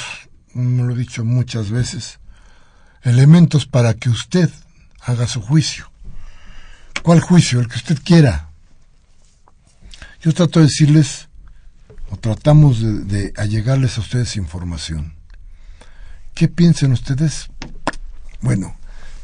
[0.53, 2.19] como lo he dicho muchas veces,
[3.01, 4.51] elementos para que usted
[4.99, 5.89] haga su juicio.
[7.01, 7.61] ¿Cuál juicio?
[7.61, 8.51] El que usted quiera.
[10.21, 11.29] Yo trato de decirles,
[12.11, 15.15] o tratamos de, de allegarles a ustedes información.
[16.35, 17.49] ¿Qué piensan ustedes?
[18.41, 18.75] Bueno,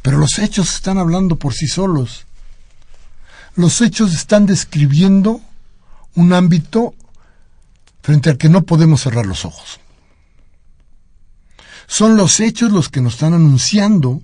[0.01, 2.25] pero los hechos están hablando por sí solos.
[3.55, 5.41] Los hechos están describiendo
[6.15, 6.93] un ámbito
[8.01, 9.79] frente al que no podemos cerrar los ojos.
[11.87, 14.21] Son los hechos los que nos están anunciando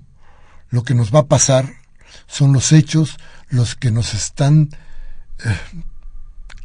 [0.70, 1.76] lo que nos va a pasar,
[2.28, 3.18] son los hechos
[3.50, 4.70] los que nos están,
[5.46, 5.60] eh,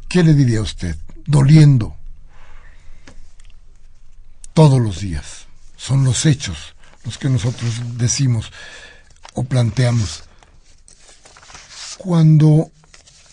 [0.07, 0.95] ¿qué le diría a usted?
[1.25, 1.95] Doliendo
[4.53, 5.45] todos los días.
[5.77, 8.51] Son los hechos los que nosotros decimos
[9.33, 10.23] o planteamos.
[11.97, 12.71] Cuando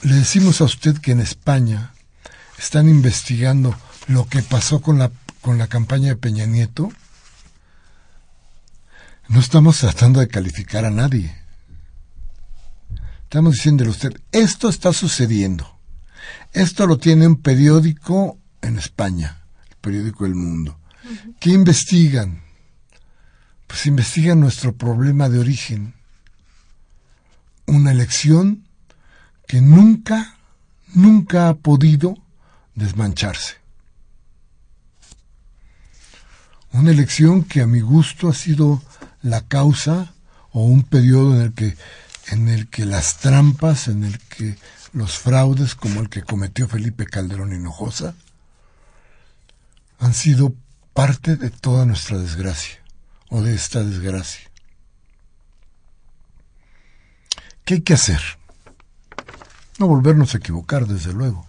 [0.02, 1.92] le decimos a usted que en España
[2.58, 3.76] están investigando
[4.08, 6.90] lo que pasó con la, con la campaña de Peña Nieto,
[9.28, 11.34] no estamos tratando de calificar a nadie.
[13.24, 15.78] Estamos diciéndole a usted, esto está sucediendo.
[16.52, 20.78] Esto lo tiene un periódico en España, el periódico El Mundo.
[21.40, 22.45] ¿Qué investigan?
[23.66, 25.94] Pues investigan nuestro problema de origen.
[27.66, 28.64] Una elección
[29.46, 30.36] que nunca,
[30.94, 32.16] nunca ha podido
[32.74, 33.54] desmancharse.
[36.72, 38.82] Una elección que a mi gusto ha sido
[39.22, 40.12] la causa
[40.52, 41.76] o un periodo en el que
[42.28, 44.56] en el que las trampas, en el que
[44.92, 48.14] los fraudes como el que cometió Felipe Calderón Hinojosa
[49.98, 50.54] han sido
[50.92, 52.85] parte de toda nuestra desgracia
[53.30, 54.50] o de esta desgracia.
[57.64, 58.20] ¿Qué hay que hacer?
[59.78, 61.46] No volvernos a equivocar, desde luego.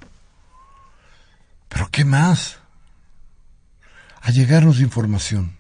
[1.70, 2.58] Pero ¿qué más?
[4.22, 5.58] A llegarnos información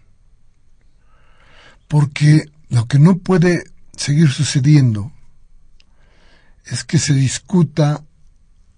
[1.87, 5.11] porque lo que no puede seguir sucediendo
[6.65, 8.03] es que se discuta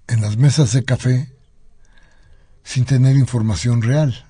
[0.07, 1.31] en las mesas de café
[2.63, 4.25] sin tener información real.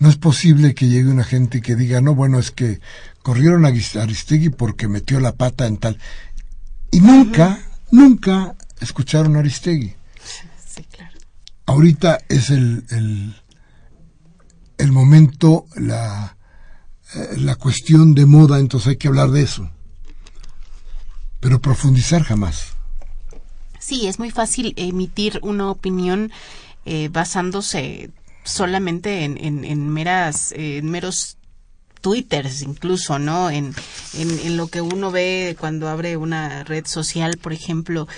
[0.00, 2.80] No es posible que llegue una gente que diga, no, bueno, es que
[3.22, 5.98] corrieron a Aristegui porque metió la pata en tal.
[6.90, 7.60] Y nunca,
[7.90, 9.94] nunca escucharon a Aristegui.
[10.66, 11.18] Sí, claro.
[11.66, 13.36] Ahorita es el, el,
[14.78, 16.34] el momento, la,
[17.14, 19.70] eh, la cuestión de moda, entonces hay que hablar de eso.
[21.40, 22.72] Pero profundizar jamás.
[23.78, 26.32] Sí, es muy fácil emitir una opinión
[26.86, 28.10] eh, basándose
[28.44, 31.36] solamente en, en, meras, en meros
[32.00, 33.50] twitters incluso, ¿no?
[33.50, 33.74] En,
[34.14, 38.08] en, en, lo que uno ve cuando abre una red social, por ejemplo.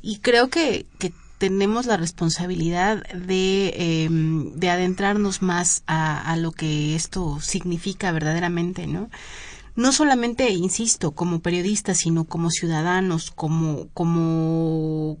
[0.00, 6.94] Y creo que, que tenemos la responsabilidad de, em, de adentrarnos más a, lo que
[6.94, 9.10] esto significa verdaderamente, ¿no?
[9.74, 15.18] No solamente, insisto, como periodistas, sino como ciudadanos, como, como,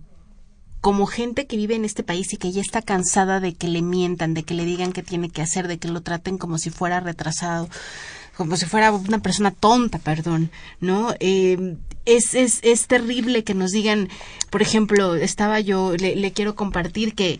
[0.82, 3.82] como gente que vive en este país y que ya está cansada de que le
[3.82, 6.70] mientan, de que le digan qué tiene que hacer, de que lo traten como si
[6.70, 7.68] fuera retrasado,
[8.36, 11.14] como si fuera una persona tonta, perdón, ¿no?
[11.20, 14.08] Eh, es, es, es terrible que nos digan,
[14.50, 17.38] por ejemplo, estaba yo, le, quiero compartir que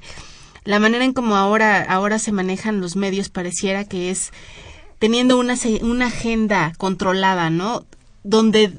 [0.62, 4.30] la manera en como ahora, ahora se manejan los medios pareciera que es
[5.00, 7.84] teniendo una, una agenda controlada, ¿no?
[8.22, 8.72] Donde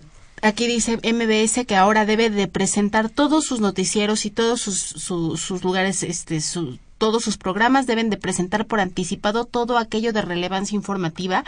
[0.44, 5.64] aquí dice MBS que ahora debe de presentar todos sus noticieros y todos sus, sus
[5.64, 10.76] lugares, este, su, todos sus programas deben de presentar por anticipado todo aquello de relevancia
[10.76, 11.44] informativa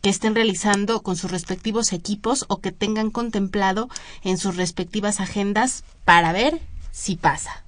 [0.00, 3.88] que estén realizando con sus respectivos equipos o que tengan contemplado
[4.22, 6.60] en sus respectivas agendas para ver
[6.92, 7.64] si pasa.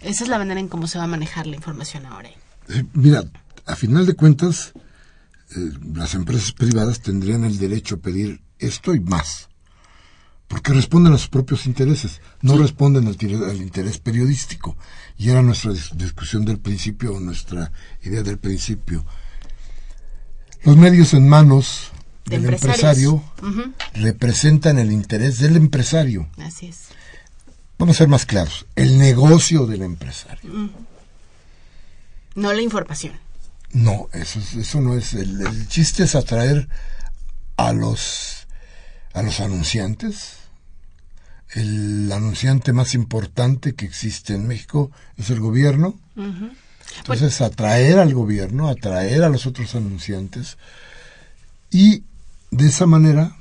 [0.00, 2.28] Esa es la manera en cómo se va a manejar la información ahora.
[2.68, 3.24] Eh, mira,
[3.66, 4.72] a final de cuentas,
[5.56, 9.48] eh, las empresas privadas tendrían el derecho a pedir esto y más,
[10.54, 13.16] porque responden a sus propios intereses, no responden al,
[13.50, 14.76] al, interés periodístico.
[15.18, 19.04] Y era nuestra discusión del principio, o nuestra idea del principio
[20.64, 21.90] los medios en manos
[22.24, 23.22] del empresario
[23.94, 26.28] representan el interés del empresario.
[26.38, 26.88] Así es.
[27.78, 30.70] Vamos a ser más claros, el negocio del empresario.
[32.34, 33.12] No la información.
[33.72, 35.12] No, eso, eso no es.
[35.14, 36.68] El, chiste es atraer
[37.56, 38.46] a los,
[39.12, 40.43] a los anunciantes.
[41.54, 45.98] El anunciante más importante que existe en México es el gobierno.
[46.98, 50.58] Entonces, atraer al gobierno, atraer a los otros anunciantes
[51.70, 52.02] y
[52.50, 53.36] de esa manera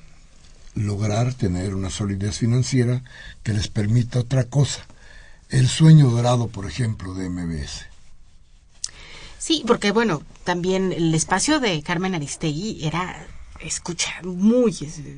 [0.75, 3.03] lograr tener una solidez financiera
[3.43, 4.85] que les permita otra cosa.
[5.49, 7.85] El sueño dorado, por ejemplo, de MBS.
[9.37, 13.27] Sí, porque bueno, también el espacio de Carmen Aristegui era
[13.59, 14.75] escucha muy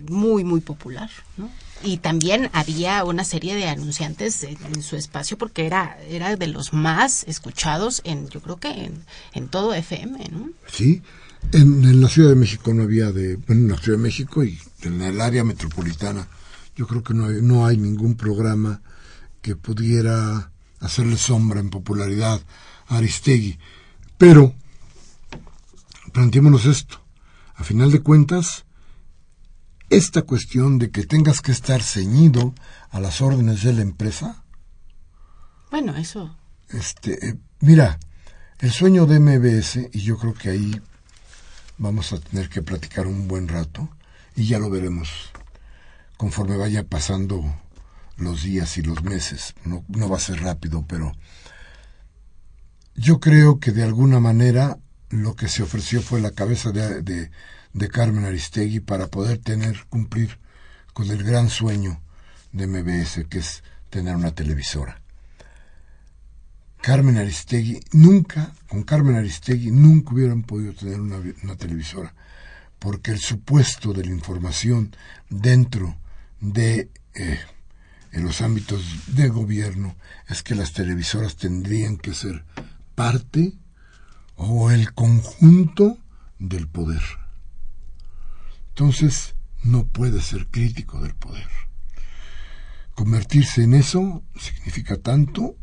[0.09, 1.49] muy muy popular, ¿no?
[1.83, 6.73] Y también había una serie de anunciantes en, su espacio porque era era de los
[6.73, 9.03] más escuchados en yo creo que en,
[9.33, 10.49] en todo FM, ¿no?
[10.67, 11.01] Sí,
[11.51, 15.01] en, la Ciudad de México no había de, en la Ciudad de México y en
[15.01, 16.27] el área metropolitana,
[16.75, 18.81] yo creo que no no hay ningún programa
[19.41, 22.41] que pudiera hacerle sombra en popularidad
[22.87, 23.59] a Aristegui.
[24.17, 24.53] Pero,
[26.13, 27.01] planteémonos esto.
[27.55, 28.64] A final de cuentas,
[29.89, 32.53] esta cuestión de que tengas que estar ceñido
[32.89, 34.43] a las órdenes de la empresa.
[35.71, 36.35] Bueno, eso.
[36.69, 37.99] Este, eh, mira,
[38.59, 40.81] el sueño de MBS, y yo creo que ahí
[41.77, 43.89] vamos a tener que platicar un buen rato
[44.35, 45.09] y ya lo veremos
[46.17, 47.43] conforme vaya pasando
[48.17, 49.55] los días y los meses.
[49.65, 51.11] No, no va a ser rápido, pero
[52.95, 54.77] yo creo que de alguna manera
[55.09, 57.31] lo que se ofreció fue la cabeza de, de,
[57.75, 60.39] de Carmen Aristegui para poder tener, cumplir
[60.93, 62.01] con el gran sueño
[62.53, 65.01] de MBS, que es tener una televisora.
[66.81, 72.15] Carmen Aristegui, nunca, con Carmen Aristegui, nunca hubieran podido tener una, televisora,
[72.79, 74.95] porque el supuesto de la información
[75.29, 75.97] dentro
[76.39, 77.39] de eh,
[78.13, 79.97] en los ámbitos de gobierno
[80.29, 82.45] es que las televisoras tendrían que ser
[82.93, 83.51] parte
[84.37, 85.97] o el conjunto
[86.39, 87.24] del poder.
[88.77, 91.47] Entonces, no puede ser crítico del poder.
[92.93, 95.55] Convertirse en eso significa tanto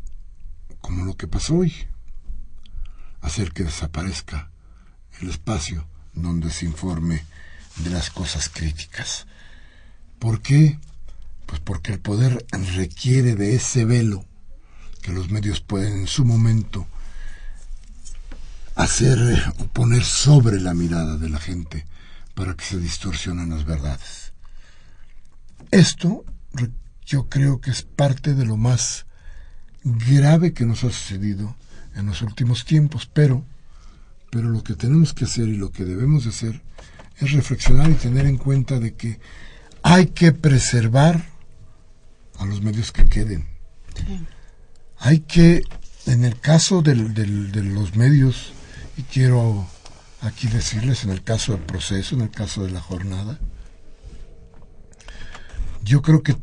[0.81, 1.75] como lo que pasó hoy,
[3.21, 4.49] hacer que desaparezca
[5.21, 7.23] el espacio donde se informe
[7.83, 9.27] de las cosas críticas.
[10.17, 10.79] ¿Por qué?
[11.45, 12.43] Pues porque el poder
[12.75, 14.25] requiere de ese velo
[15.03, 16.87] que los medios pueden en su momento
[18.73, 21.85] hacer o poner sobre la mirada de la gente
[22.33, 24.33] para que se distorsionen las verdades.
[25.71, 26.25] Esto
[27.05, 29.05] yo creo que es parte de lo más
[29.83, 31.55] grave que nos ha sucedido
[31.95, 33.45] en los últimos tiempos, pero,
[34.31, 36.61] pero lo que tenemos que hacer y lo que debemos de hacer
[37.19, 39.19] es reflexionar y tener en cuenta de que
[39.83, 41.25] hay que preservar
[42.39, 43.47] a los medios que queden.
[44.97, 45.63] Hay que,
[46.05, 48.53] en el caso del, de los medios,
[48.97, 49.67] y quiero
[50.23, 53.39] aquí decirles, en el caso del proceso, en el caso de la jornada,
[55.83, 56.37] yo creo que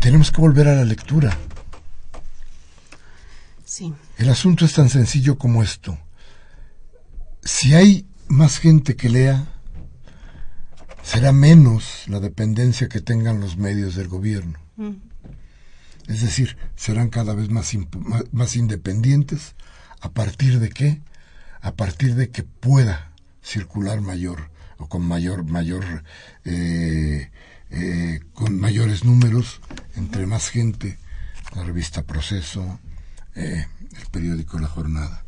[0.00, 1.36] tenemos que volver a la lectura.
[4.18, 5.98] El asunto es tan sencillo como esto.
[7.42, 9.46] Si hay más gente que lea,
[11.02, 14.58] será menos la dependencia que tengan los medios del gobierno.
[14.76, 14.96] Mm.
[16.08, 17.72] Es decir, serán cada vez más,
[18.32, 19.54] más independientes.
[20.00, 21.00] ¿A partir de qué?
[21.60, 23.11] A partir de que pueda
[23.42, 26.04] circular mayor o con mayor mayor
[26.44, 27.30] eh,
[27.70, 29.60] eh, con mayores números
[29.96, 30.98] entre más gente
[31.54, 32.78] la revista Proceso
[33.34, 33.66] eh,
[33.96, 35.24] el periódico La Jornada.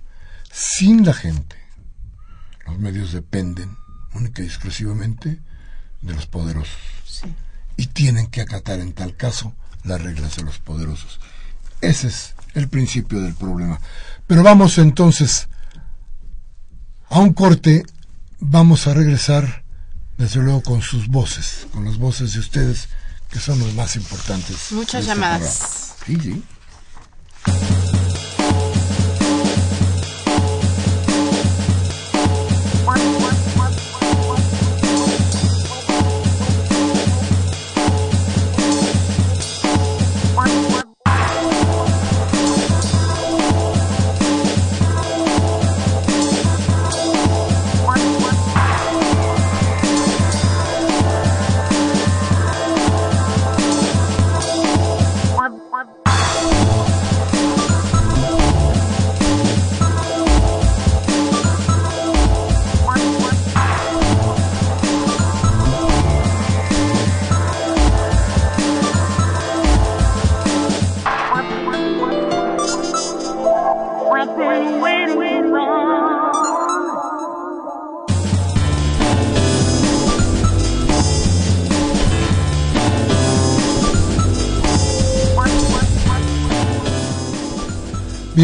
[0.51, 1.57] Sin la gente,
[2.67, 3.77] los medios dependen
[4.15, 5.41] única y exclusivamente
[6.03, 6.77] de los poderosos.
[7.77, 11.21] Y tienen que acatar en tal caso las reglas de los poderosos.
[11.81, 13.81] Ese es el principio del problema.
[14.27, 15.49] Pero vamos entonces
[17.09, 17.85] a un corte.
[18.41, 19.65] Vamos a regresar,
[20.19, 22.89] desde luego, con sus voces, con las voces de ustedes,
[23.31, 24.73] que son los más importantes.
[24.73, 25.95] Muchas este llamadas.
[26.07, 26.43] Sí, sí.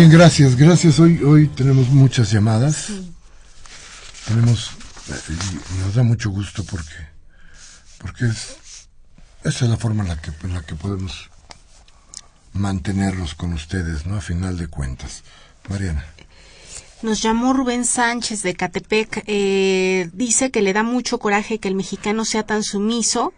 [0.01, 0.99] Bien, gracias, gracias.
[0.99, 2.87] Hoy, hoy tenemos muchas llamadas.
[4.27, 4.71] Tenemos,
[5.11, 5.35] eh,
[5.85, 6.95] nos da mucho gusto porque
[7.99, 8.57] porque es,
[9.45, 11.29] esa es la forma en la que, en la que podemos
[12.55, 14.17] mantenernos con ustedes, ¿no?
[14.17, 15.23] A final de cuentas.
[15.69, 16.07] Mariana.
[17.03, 19.25] Nos llamó Rubén Sánchez de Catepec.
[19.27, 23.35] Eh, dice que le da mucho coraje que el mexicano sea tan sumiso,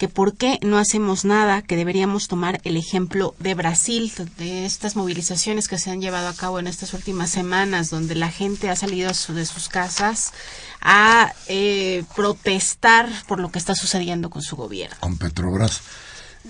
[0.00, 4.96] que por qué no hacemos nada, que deberíamos tomar el ejemplo de Brasil, de estas
[4.96, 8.76] movilizaciones que se han llevado a cabo en estas últimas semanas, donde la gente ha
[8.76, 10.32] salido de sus casas
[10.80, 14.96] a eh, protestar por lo que está sucediendo con su gobierno.
[15.00, 15.82] Con Petrobras.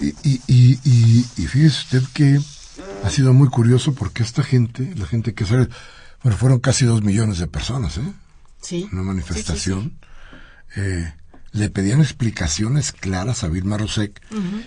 [0.01, 2.41] Y, y, y, y, fíjese usted que
[3.03, 5.69] ha sido muy curioso porque esta gente, la gente que sale,
[6.23, 8.13] bueno, fueron casi dos millones de personas, ¿eh?
[8.63, 8.89] Sí.
[8.93, 9.99] Una manifestación.
[10.77, 11.13] Eh,
[11.53, 14.21] le pedían explicaciones claras a Vilma Rosek.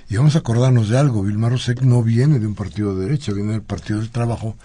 [0.10, 3.32] Y vamos a acordarnos de algo, Vilma Rosek no viene de un partido de derecha,
[3.32, 4.58] viene del Partido del Trabajo,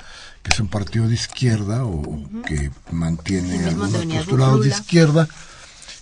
[0.43, 2.03] que es un partido de izquierda o
[2.47, 5.29] que mantiene algunos postulados de izquierda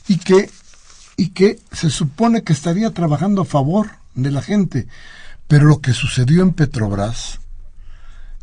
[0.09, 0.51] y que,
[1.17, 4.87] y que se supone que estaría trabajando a favor de la gente.
[5.49, 7.41] Pero lo que sucedió en Petrobras,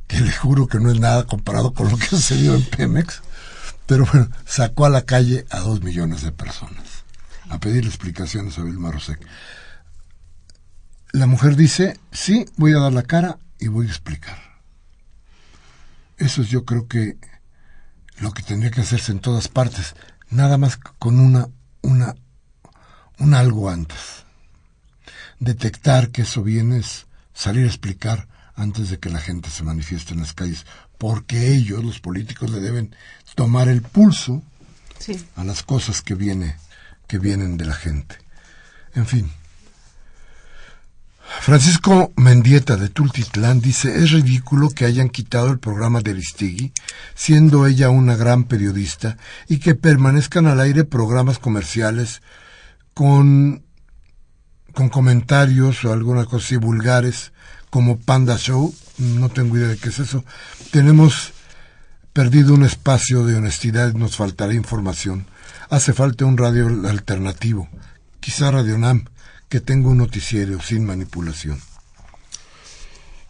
[0.08, 3.24] que le juro que no es nada comparado con lo que sucedió en Pemex,
[3.88, 6.93] pero bueno, sacó a la calle a dos millones de personas
[7.54, 9.20] a pedirle explicaciones a Vilma Rosek.
[11.12, 14.38] La mujer dice, sí, voy a dar la cara y voy a explicar.
[16.18, 17.18] Eso es yo creo que
[18.20, 19.96] lo que tendría que hacerse en todas partes,
[20.30, 21.50] nada más con una,
[21.82, 22.16] una,
[23.20, 24.24] un algo antes
[25.44, 30.14] detectar que eso viene es salir a explicar antes de que la gente se manifieste
[30.14, 30.66] en las calles,
[30.98, 32.96] porque ellos, los políticos, le deben
[33.36, 34.44] tomar el pulso
[35.36, 36.56] a las cosas que, viene,
[37.14, 38.16] que vienen de la gente.
[38.96, 39.32] En fin.
[41.42, 46.74] Francisco Mendieta de Tultitlán dice, es ridículo que hayan quitado el programa de Aristegui,
[47.14, 52.24] siendo ella una gran periodista, y que permanezcan al aire programas comerciales
[52.96, 53.64] con
[54.74, 57.32] con comentarios o alguna cosa así vulgares
[57.70, 60.26] como Panda Show, no tengo idea de qué es eso.
[60.72, 61.34] Tenemos
[62.12, 65.28] perdido un espacio de honestidad, nos faltará información.
[65.74, 67.68] Hace falta un radio alternativo,
[68.20, 69.06] quizá Radio Nam,
[69.50, 71.60] que tenga un noticiero sin manipulación.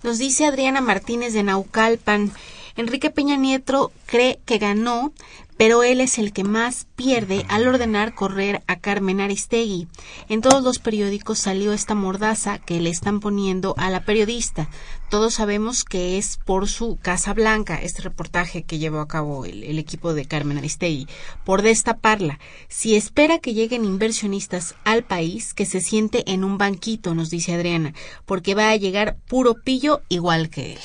[0.04, 2.34] Nos dice Adriana Martínez de Naucalpan,
[2.76, 5.14] Enrique Peña Nieto cree que ganó
[5.58, 9.88] pero él es el que más pierde al ordenar correr a Carmen Aristegui.
[10.30, 14.70] En todos los periódicos salió esta mordaza que le están poniendo a la periodista.
[15.10, 19.78] Todos sabemos que es por su Casa Blanca, este reportaje que llevó a cabo el,
[19.78, 21.08] equipo de Carmen Aristegui,
[21.46, 22.40] por destaparla.
[22.68, 27.54] Si espera que lleguen inversionistas al país, que se siente en un banquito, nos dice
[27.54, 27.94] Adriana,
[28.26, 30.80] porque va a llegar puro pillo igual que él.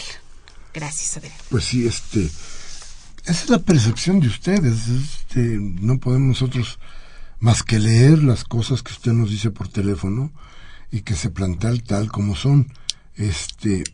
[0.75, 1.39] Gracias, Adriana.
[1.49, 2.29] Pues sí, este
[3.29, 4.89] esa es la percepción de ustedes.
[4.89, 6.79] Este, no podemos nosotros
[7.41, 10.33] más que leer las cosas que usted nos dice por teléfono
[10.91, 12.73] y que se plantean tal como son.
[13.17, 13.85] Este,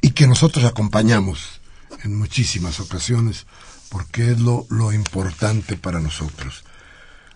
[0.00, 1.60] y que nosotros acompañamos
[2.02, 3.46] en muchísimas ocasiones
[3.90, 6.64] porque es lo, lo importante para nosotros.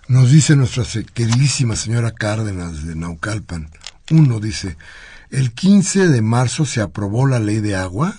[0.09, 3.71] Nos dice nuestra queridísima señora Cárdenas de Naucalpan.
[4.11, 4.77] Uno dice,
[5.31, 8.15] el 15 de marzo se aprobó la ley de agua.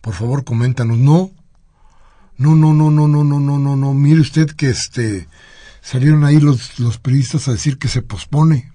[0.00, 0.98] Por favor, coméntanos.
[0.98, 1.32] No,
[2.38, 3.94] no, no, no, no, no, no, no, no, no.
[3.94, 5.28] Mire usted que este
[5.82, 8.70] salieron ahí los, los periodistas a decir que se pospone.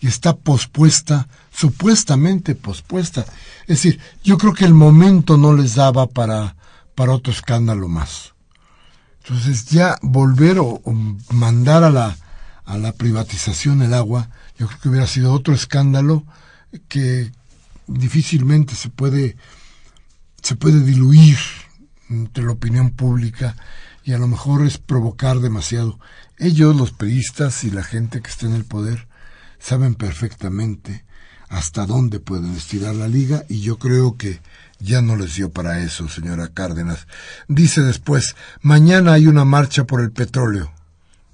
[0.00, 3.24] Y está pospuesta, supuestamente pospuesta.
[3.62, 6.56] Es decir, yo creo que el momento no les daba para,
[6.94, 8.34] para otro escándalo más.
[9.22, 10.92] Entonces ya volver o, o
[11.30, 12.16] mandar a la,
[12.64, 16.24] a la privatización el agua, yo creo que hubiera sido otro escándalo
[16.88, 17.32] que
[17.86, 19.36] difícilmente se puede,
[20.42, 21.38] se puede diluir
[22.08, 23.56] entre la opinión pública
[24.04, 25.98] y a lo mejor es provocar demasiado.
[26.38, 29.08] Ellos, los periodistas y la gente que está en el poder,
[29.58, 31.04] saben perfectamente
[31.48, 34.40] hasta dónde pueden estirar la liga y yo creo que
[34.78, 37.06] ya no les dio para eso, señora Cárdenas.
[37.48, 40.72] Dice después, mañana hay una marcha por el petróleo.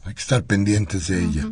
[0.05, 1.51] Hay que estar pendientes de ella.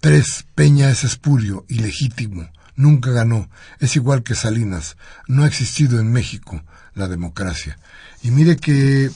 [0.00, 4.96] Tres, Peña es espurio, ilegítimo, nunca ganó, es igual que Salinas,
[5.26, 6.62] no ha existido en México
[6.94, 7.78] la democracia.
[8.22, 9.10] Y mire que,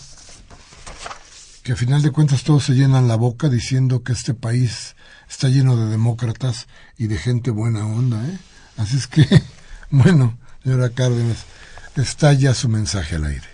[1.63, 4.97] que a final de cuentas todos se llenan la boca diciendo que este país
[5.29, 6.67] está lleno de demócratas
[6.99, 8.39] y de gente buena onda, ¿eh?
[8.77, 9.27] Así es que,
[9.91, 11.45] bueno, señora Cárdenas,
[11.97, 13.49] está ya su mensaje al aire.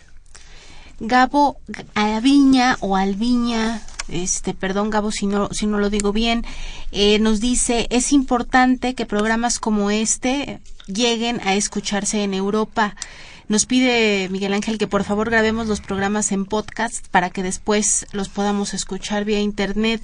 [1.01, 1.61] Gabo
[1.95, 6.45] Alviña o Alviña, este, perdón Gabo si no, si no lo digo bien,
[6.93, 12.95] eh, nos dice, es importante que programas como este lleguen a escucharse en Europa
[13.49, 18.07] Nos pide Miguel Ángel que por favor grabemos los programas en podcast para que después
[18.13, 20.03] los podamos escuchar vía internet.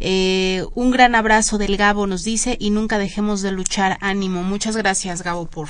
[0.00, 3.96] Eh, un gran abrazo del Gabo nos dice y nunca dejemos de luchar.
[4.00, 4.42] Ánimo.
[4.42, 5.68] Muchas gracias Gabo por,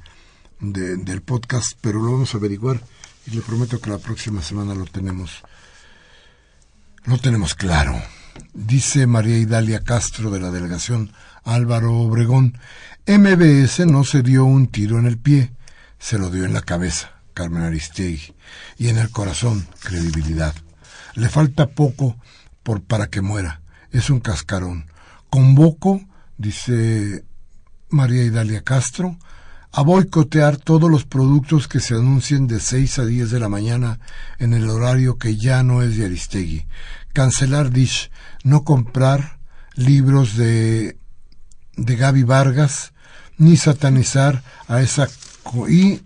[0.60, 2.80] del podcast, pero lo vamos a averiguar
[3.26, 5.42] y le prometo que la próxima semana lo tenemos,
[7.04, 8.00] lo tenemos claro.
[8.52, 11.12] Dice María Idalia Castro de la delegación
[11.44, 12.58] Álvaro Obregón,
[13.06, 15.52] MBS no se dio un tiro en el pie,
[15.98, 18.34] se lo dio en la cabeza, Carmen Aristegui,
[18.78, 20.54] y en el corazón, credibilidad.
[21.14, 22.16] Le falta poco
[22.62, 23.60] por para que muera,
[23.90, 24.86] es un cascarón.
[25.30, 26.00] Convoco,
[26.38, 27.24] dice
[27.88, 29.16] María Idalia Castro,
[29.72, 33.98] a boicotear todos los productos que se anuncien de 6 a 10 de la mañana
[34.38, 36.66] en el horario que ya no es de Aristegui.
[37.12, 38.10] Cancelar Dish,
[38.44, 39.38] no comprar
[39.74, 40.96] libros de,
[41.76, 42.92] de Gaby Vargas,
[43.36, 45.08] ni satanizar a esa
[45.68, 46.00] y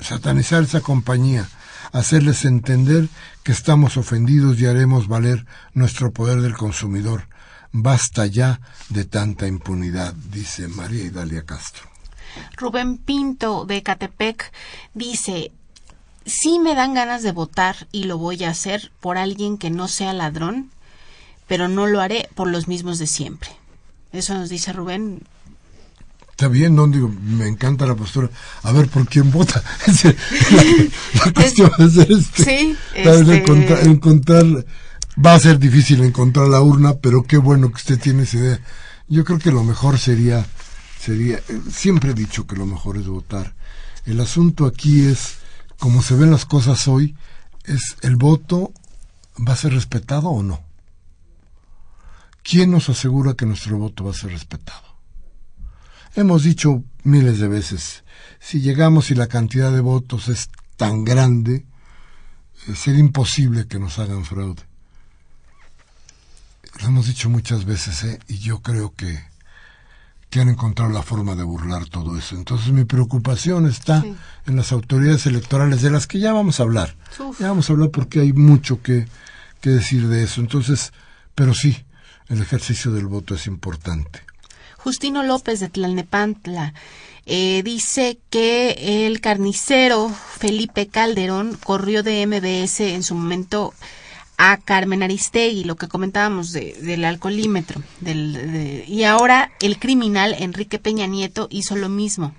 [0.00, 1.48] satanizar esa compañía,
[1.96, 3.08] hacerles entender
[3.42, 7.28] que estamos ofendidos y haremos valer nuestro poder del consumidor.
[7.72, 11.88] Basta ya de tanta impunidad, dice María Idalia Castro.
[12.58, 14.52] Rubén Pinto de Catepec
[14.92, 15.52] dice,
[16.26, 19.88] sí me dan ganas de votar y lo voy a hacer por alguien que no
[19.88, 20.70] sea ladrón,
[21.46, 23.50] pero no lo haré por los mismos de siempre.
[24.12, 25.22] Eso nos dice Rubén.
[26.36, 28.28] Está bien, no digo, me encanta la postura.
[28.62, 29.62] A ver, ¿por quién vota?
[31.24, 33.36] la, cuestión es, este, sí, este...
[33.38, 34.44] encontrar, encontrar,
[35.24, 38.60] va a ser difícil encontrar la urna, pero qué bueno que usted tiene esa idea.
[39.08, 40.46] Yo creo que lo mejor sería
[41.00, 43.54] sería, eh, siempre he dicho que lo mejor es votar.
[44.04, 45.38] El asunto aquí es,
[45.78, 47.16] como se ven las cosas hoy,
[47.64, 48.72] es el voto
[49.38, 50.60] va a ser respetado o no.
[52.42, 54.85] ¿Quién nos asegura que nuestro voto va a ser respetado?
[56.16, 58.02] Hemos dicho miles de veces,
[58.40, 61.66] si llegamos y la cantidad de votos es tan grande,
[62.66, 64.62] eh, sería imposible que nos hagan fraude.
[66.80, 68.18] Lo hemos dicho muchas veces, ¿eh?
[68.28, 69.24] y yo creo que
[70.30, 72.34] que han encontrado la forma de burlar todo eso.
[72.34, 74.04] Entonces mi preocupación está
[74.46, 76.96] en las autoridades electorales de las que ya vamos a hablar.
[77.38, 79.06] Ya vamos a hablar porque hay mucho que,
[79.60, 80.40] que decir de eso.
[80.40, 80.92] Entonces,
[81.34, 81.84] pero sí,
[82.28, 84.25] el ejercicio del voto es importante.
[84.86, 86.72] Justino López de Tlalnepantla
[87.26, 93.74] eh, dice que el carnicero Felipe Calderón corrió de MBS en su momento
[94.36, 97.82] a Carmen Aristegui, lo que comentábamos del alcoholímetro.
[98.00, 102.32] Del, y ahora el criminal Enrique Peña Nieto hizo lo mismo.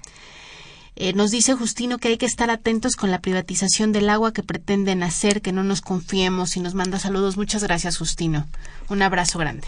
[0.95, 4.41] Eh, nos dice Justino que hay que estar atentos con la privatización del agua que
[4.41, 7.36] pretenden hacer, que no nos confiemos y nos manda saludos.
[7.36, 8.48] Muchas gracias, Justino.
[8.88, 9.68] Un abrazo grande.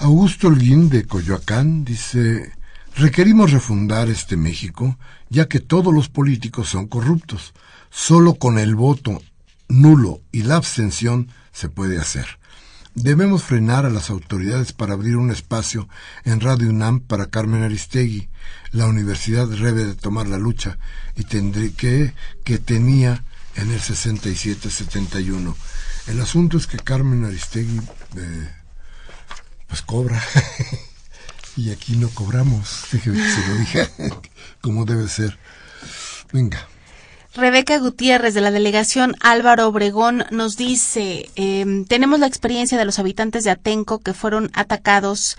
[0.00, 2.52] Augusto Holguín de Coyoacán dice,
[2.94, 4.96] requerimos refundar este México,
[5.28, 7.52] ya que todos los políticos son corruptos.
[7.90, 9.20] Solo con el voto
[9.68, 12.26] nulo y la abstención se puede hacer.
[12.94, 15.88] Debemos frenar a las autoridades para abrir un espacio
[16.24, 18.28] en Radio UNAM para Carmen Aristegui.
[18.70, 20.78] La universidad debe de tomar la lucha
[21.16, 23.24] y tendré que, que tenía
[23.56, 25.56] en el 67-71.
[26.06, 27.80] El asunto es que Carmen Aristegui
[28.16, 28.48] eh,
[29.68, 30.20] pues cobra
[31.56, 32.68] y aquí no cobramos.
[32.88, 33.88] Fíjate que se lo dije
[34.60, 35.38] como debe ser.
[36.32, 36.66] Venga.
[37.34, 42.98] Rebeca Gutiérrez de la delegación Álvaro Obregón nos dice, em, tenemos la experiencia de los
[42.98, 45.36] habitantes de Atenco que fueron atacados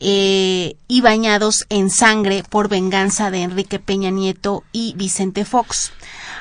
[0.00, 5.92] eh, y bañados en sangre por venganza de Enrique Peña Nieto y Vicente Fox.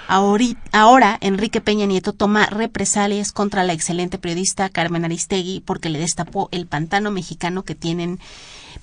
[0.07, 6.49] Ahora, Enrique Peña Nieto toma represalias contra la excelente periodista Carmen Aristegui porque le destapó
[6.51, 8.19] el pantano mexicano que tienen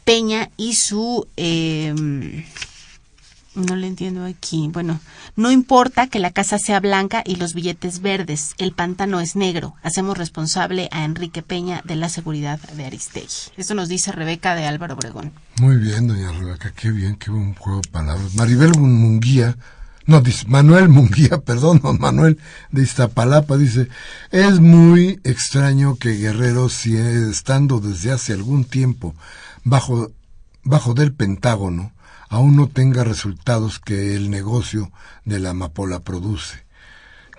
[0.05, 1.27] Peña y su...
[1.37, 1.95] Eh,
[3.55, 4.69] no le entiendo aquí.
[4.73, 5.01] Bueno,
[5.37, 9.75] no importa que la casa sea blanca y los billetes verdes, el pantano es negro.
[9.83, 13.53] Hacemos responsable a Enrique Peña de la seguridad de Aristegui.
[13.57, 15.33] Esto nos dice Rebeca de Álvaro Obregón.
[15.61, 18.35] Muy bien, doña Rebeca, qué bien, qué buen juego de palabras.
[18.35, 19.57] Maribel Munguía
[20.07, 22.39] no, dice, Manuel Munguía, perdón, Manuel
[22.71, 23.89] de Iztapalapa, dice,
[24.31, 29.15] es muy extraño que Guerrero, si estando desde hace algún tiempo
[29.65, 30.11] bajo,
[30.63, 31.93] bajo del Pentágono,
[32.29, 34.93] aún no tenga resultados que el negocio
[35.25, 36.65] de la amapola produce.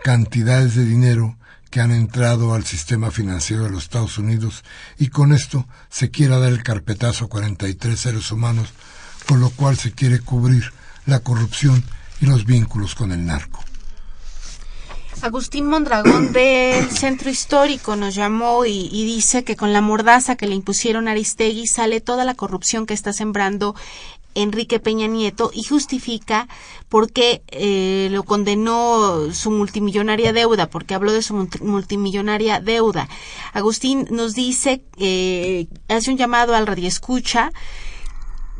[0.03, 1.37] Cantidades de dinero
[1.69, 4.63] que han entrado al sistema financiero de los Estados Unidos
[4.97, 8.69] y con esto se quiera dar el carpetazo a 43 seres humanos,
[9.27, 10.71] con lo cual se quiere cubrir
[11.05, 11.83] la corrupción
[12.21, 13.63] y los vínculos con el narco.
[15.21, 20.55] Agustín Mondragón del Centro Histórico nos llamó y, dice que con la mordaza que le
[20.55, 23.75] impusieron a Aristegui sale toda la corrupción que está sembrando
[24.35, 26.47] Enrique Peña Nieto y justifica
[26.89, 33.07] por qué eh, lo condenó su multimillonaria deuda, porque habló de su multimillonaria deuda.
[33.53, 37.51] Agustín nos dice, eh, hace un llamado al Radio Escucha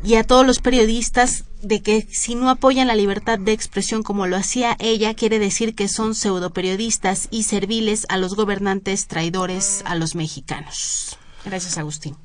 [0.04, 4.26] y a todos los periodistas de que si no apoyan la libertad de expresión como
[4.26, 9.94] lo hacía ella, quiere decir que son pseudoperiodistas y serviles a los gobernantes traidores a
[9.94, 11.18] los mexicanos.
[11.44, 12.16] Gracias, Agustín.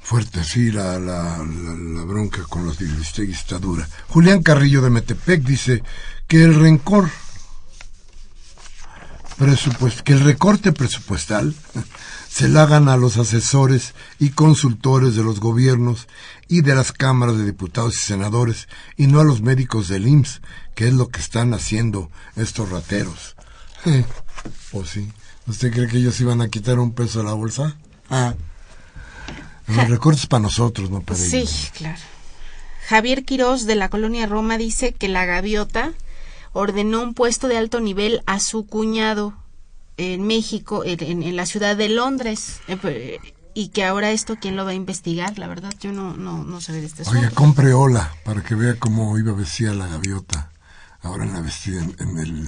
[0.00, 1.38] Fuerte, sí, la, la,
[2.04, 3.88] bronca con los Dilistegui está dura.
[4.08, 5.82] Julián Carrillo de Metepec dice
[6.28, 7.10] que el rencor
[10.04, 11.54] que el recorte presupuestal
[12.28, 16.06] se la hagan a los asesores y consultores de los gobiernos
[16.48, 20.40] y de las cámaras de diputados y senadores y no a los médicos del IMSS,
[20.74, 23.36] que es lo que están haciendo estos rateros.
[23.84, 23.90] ¿O
[24.72, 25.10] pues sí?
[25.46, 27.76] ¿Usted cree que ellos iban a quitar un peso de la bolsa?
[28.10, 28.34] Ah.
[29.68, 31.50] Los recortes para nosotros, no para ellos.
[31.50, 31.98] Sí, claro.
[32.88, 35.92] Javier Quirós de la colonia Roma dice que la gaviota
[36.52, 39.34] ordenó un puesto de alto nivel a su cuñado
[39.96, 42.60] en México, en, la ciudad de Londres.
[43.58, 45.38] Y que ahora esto, ¿quién lo va a investigar?
[45.38, 47.18] La verdad, yo no, no, no sé de este asunto.
[47.18, 50.50] Oiga, compre Ola para que vea cómo iba vestida la gaviota.
[51.00, 52.46] Ahora en la vestida en, el,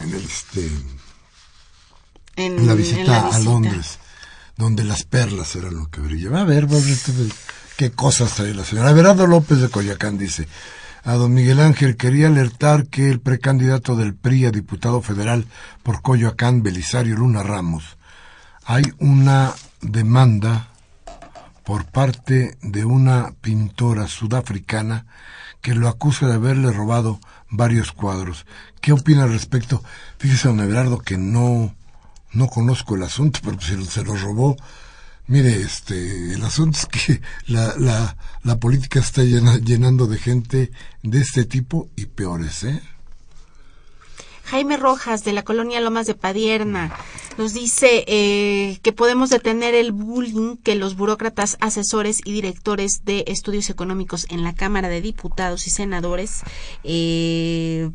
[0.00, 0.68] en el, este,
[2.34, 4.00] en, la visita a Londres,
[4.56, 6.40] donde las perlas eran lo que brillaba.
[6.40, 6.98] A ver, va a ver
[7.76, 8.92] qué cosas trae la señora.
[8.92, 10.48] Verado López de Coyacán dice,
[11.04, 15.46] a don Miguel Ángel quería alertar que el precandidato del PRI a diputado federal
[15.84, 17.98] por Coyoacán, Belisario Luna Ramos,
[18.64, 19.54] hay una
[19.84, 20.68] demanda
[21.64, 25.06] por parte de una pintora sudafricana
[25.62, 27.20] que lo acusa de haberle robado
[27.50, 28.44] varios cuadros.
[28.80, 29.82] ¿Qué opina al respecto?
[30.18, 31.74] Fíjese, don Everardo, que no,
[32.32, 34.56] no conozco el asunto, pero si se lo robó,
[35.26, 40.70] Mire, este, el asunto es que la, la, la política está llenando de gente
[41.02, 42.82] de este tipo y peores, ¿eh?
[44.44, 46.94] Jaime Rojas de la colonia Lomas de Padierna
[47.38, 53.24] nos dice eh, que podemos detener el bullying que los burócratas, asesores y directores de
[53.26, 56.42] estudios económicos en la Cámara de Diputados y Senadores
[56.84, 57.90] eh,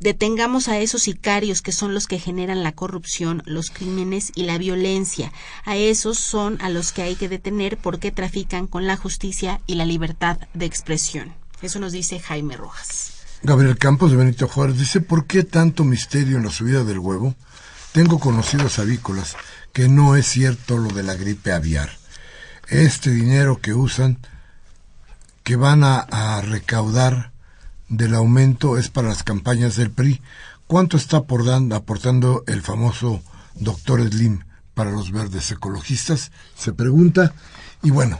[0.00, 4.58] detengamos a esos sicarios que son los que generan la corrupción, los crímenes y la
[4.58, 5.32] violencia.
[5.64, 9.74] A esos son a los que hay que detener porque trafican con la justicia y
[9.74, 11.34] la libertad de expresión.
[11.62, 13.23] Eso nos dice Jaime Rojas.
[13.46, 17.34] Gabriel Campos de Benito Juárez dice, ¿por qué tanto misterio en la subida del huevo?
[17.92, 19.36] Tengo conocidos avícolas
[19.74, 21.90] que no es cierto lo de la gripe aviar.
[22.68, 24.16] Este dinero que usan,
[25.42, 27.32] que van a, recaudar
[27.90, 30.22] del aumento es para las campañas del PRI.
[30.66, 33.22] ¿Cuánto está aportando el famoso
[33.56, 34.40] doctor Slim
[34.72, 36.32] para los verdes ecologistas?
[36.56, 37.34] Se pregunta.
[37.82, 38.18] Y bueno,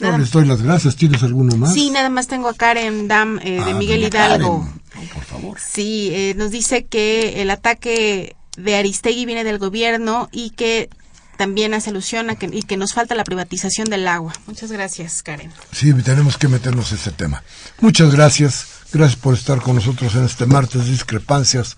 [0.00, 0.96] no les doy las gracias.
[0.96, 1.72] ¿Tienes alguno más?
[1.72, 4.68] Sí, nada más tengo a Karen Dam eh, de ah, Miguel Hidalgo.
[5.14, 5.58] por favor.
[5.58, 10.88] Sí, eh, nos dice que el ataque de Aristegui viene del gobierno y que
[11.36, 14.32] también hace alusión a que, y que nos falta la privatización del agua.
[14.46, 15.52] Muchas gracias, Karen.
[15.72, 17.42] Sí, tenemos que meternos en ese tema.
[17.80, 18.66] Muchas gracias.
[18.92, 21.76] Gracias por estar con nosotros en este martes discrepancias,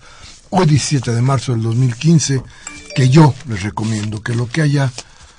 [0.51, 2.41] hoy 17 de marzo del 2015,
[2.95, 4.91] que yo les recomiendo que lo que haya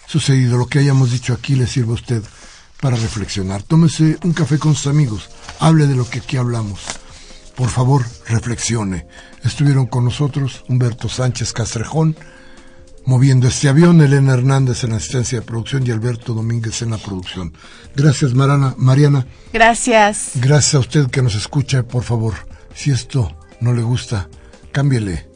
[0.07, 2.23] sucedido, lo que hayamos dicho aquí, le sirva a usted
[2.81, 3.63] para reflexionar.
[3.63, 5.29] Tómese un café con sus amigos,
[5.59, 6.81] hable de lo que aquí hablamos.
[7.55, 9.07] Por favor, reflexione.
[9.45, 12.17] Estuvieron con nosotros Humberto Sánchez Castrejón,
[13.05, 16.99] moviendo este avión, Elena Hernández en la asistencia de producción y Alberto Domínguez en la
[16.99, 17.53] producción.
[17.95, 19.27] Gracias, Marana, Mariana.
[19.53, 20.31] Gracias.
[20.37, 22.35] Gracias a usted que nos escucha, por favor.
[22.75, 24.29] Si esto no le gusta,
[24.73, 25.29] cámbiele.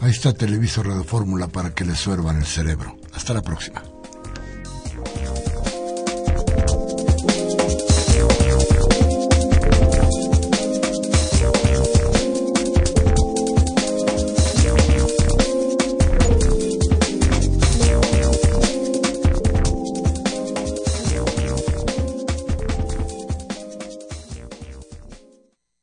[0.00, 2.96] Ahí está Televisor Radio Fórmula para que le suervan el cerebro.
[3.14, 3.82] Hasta la próxima.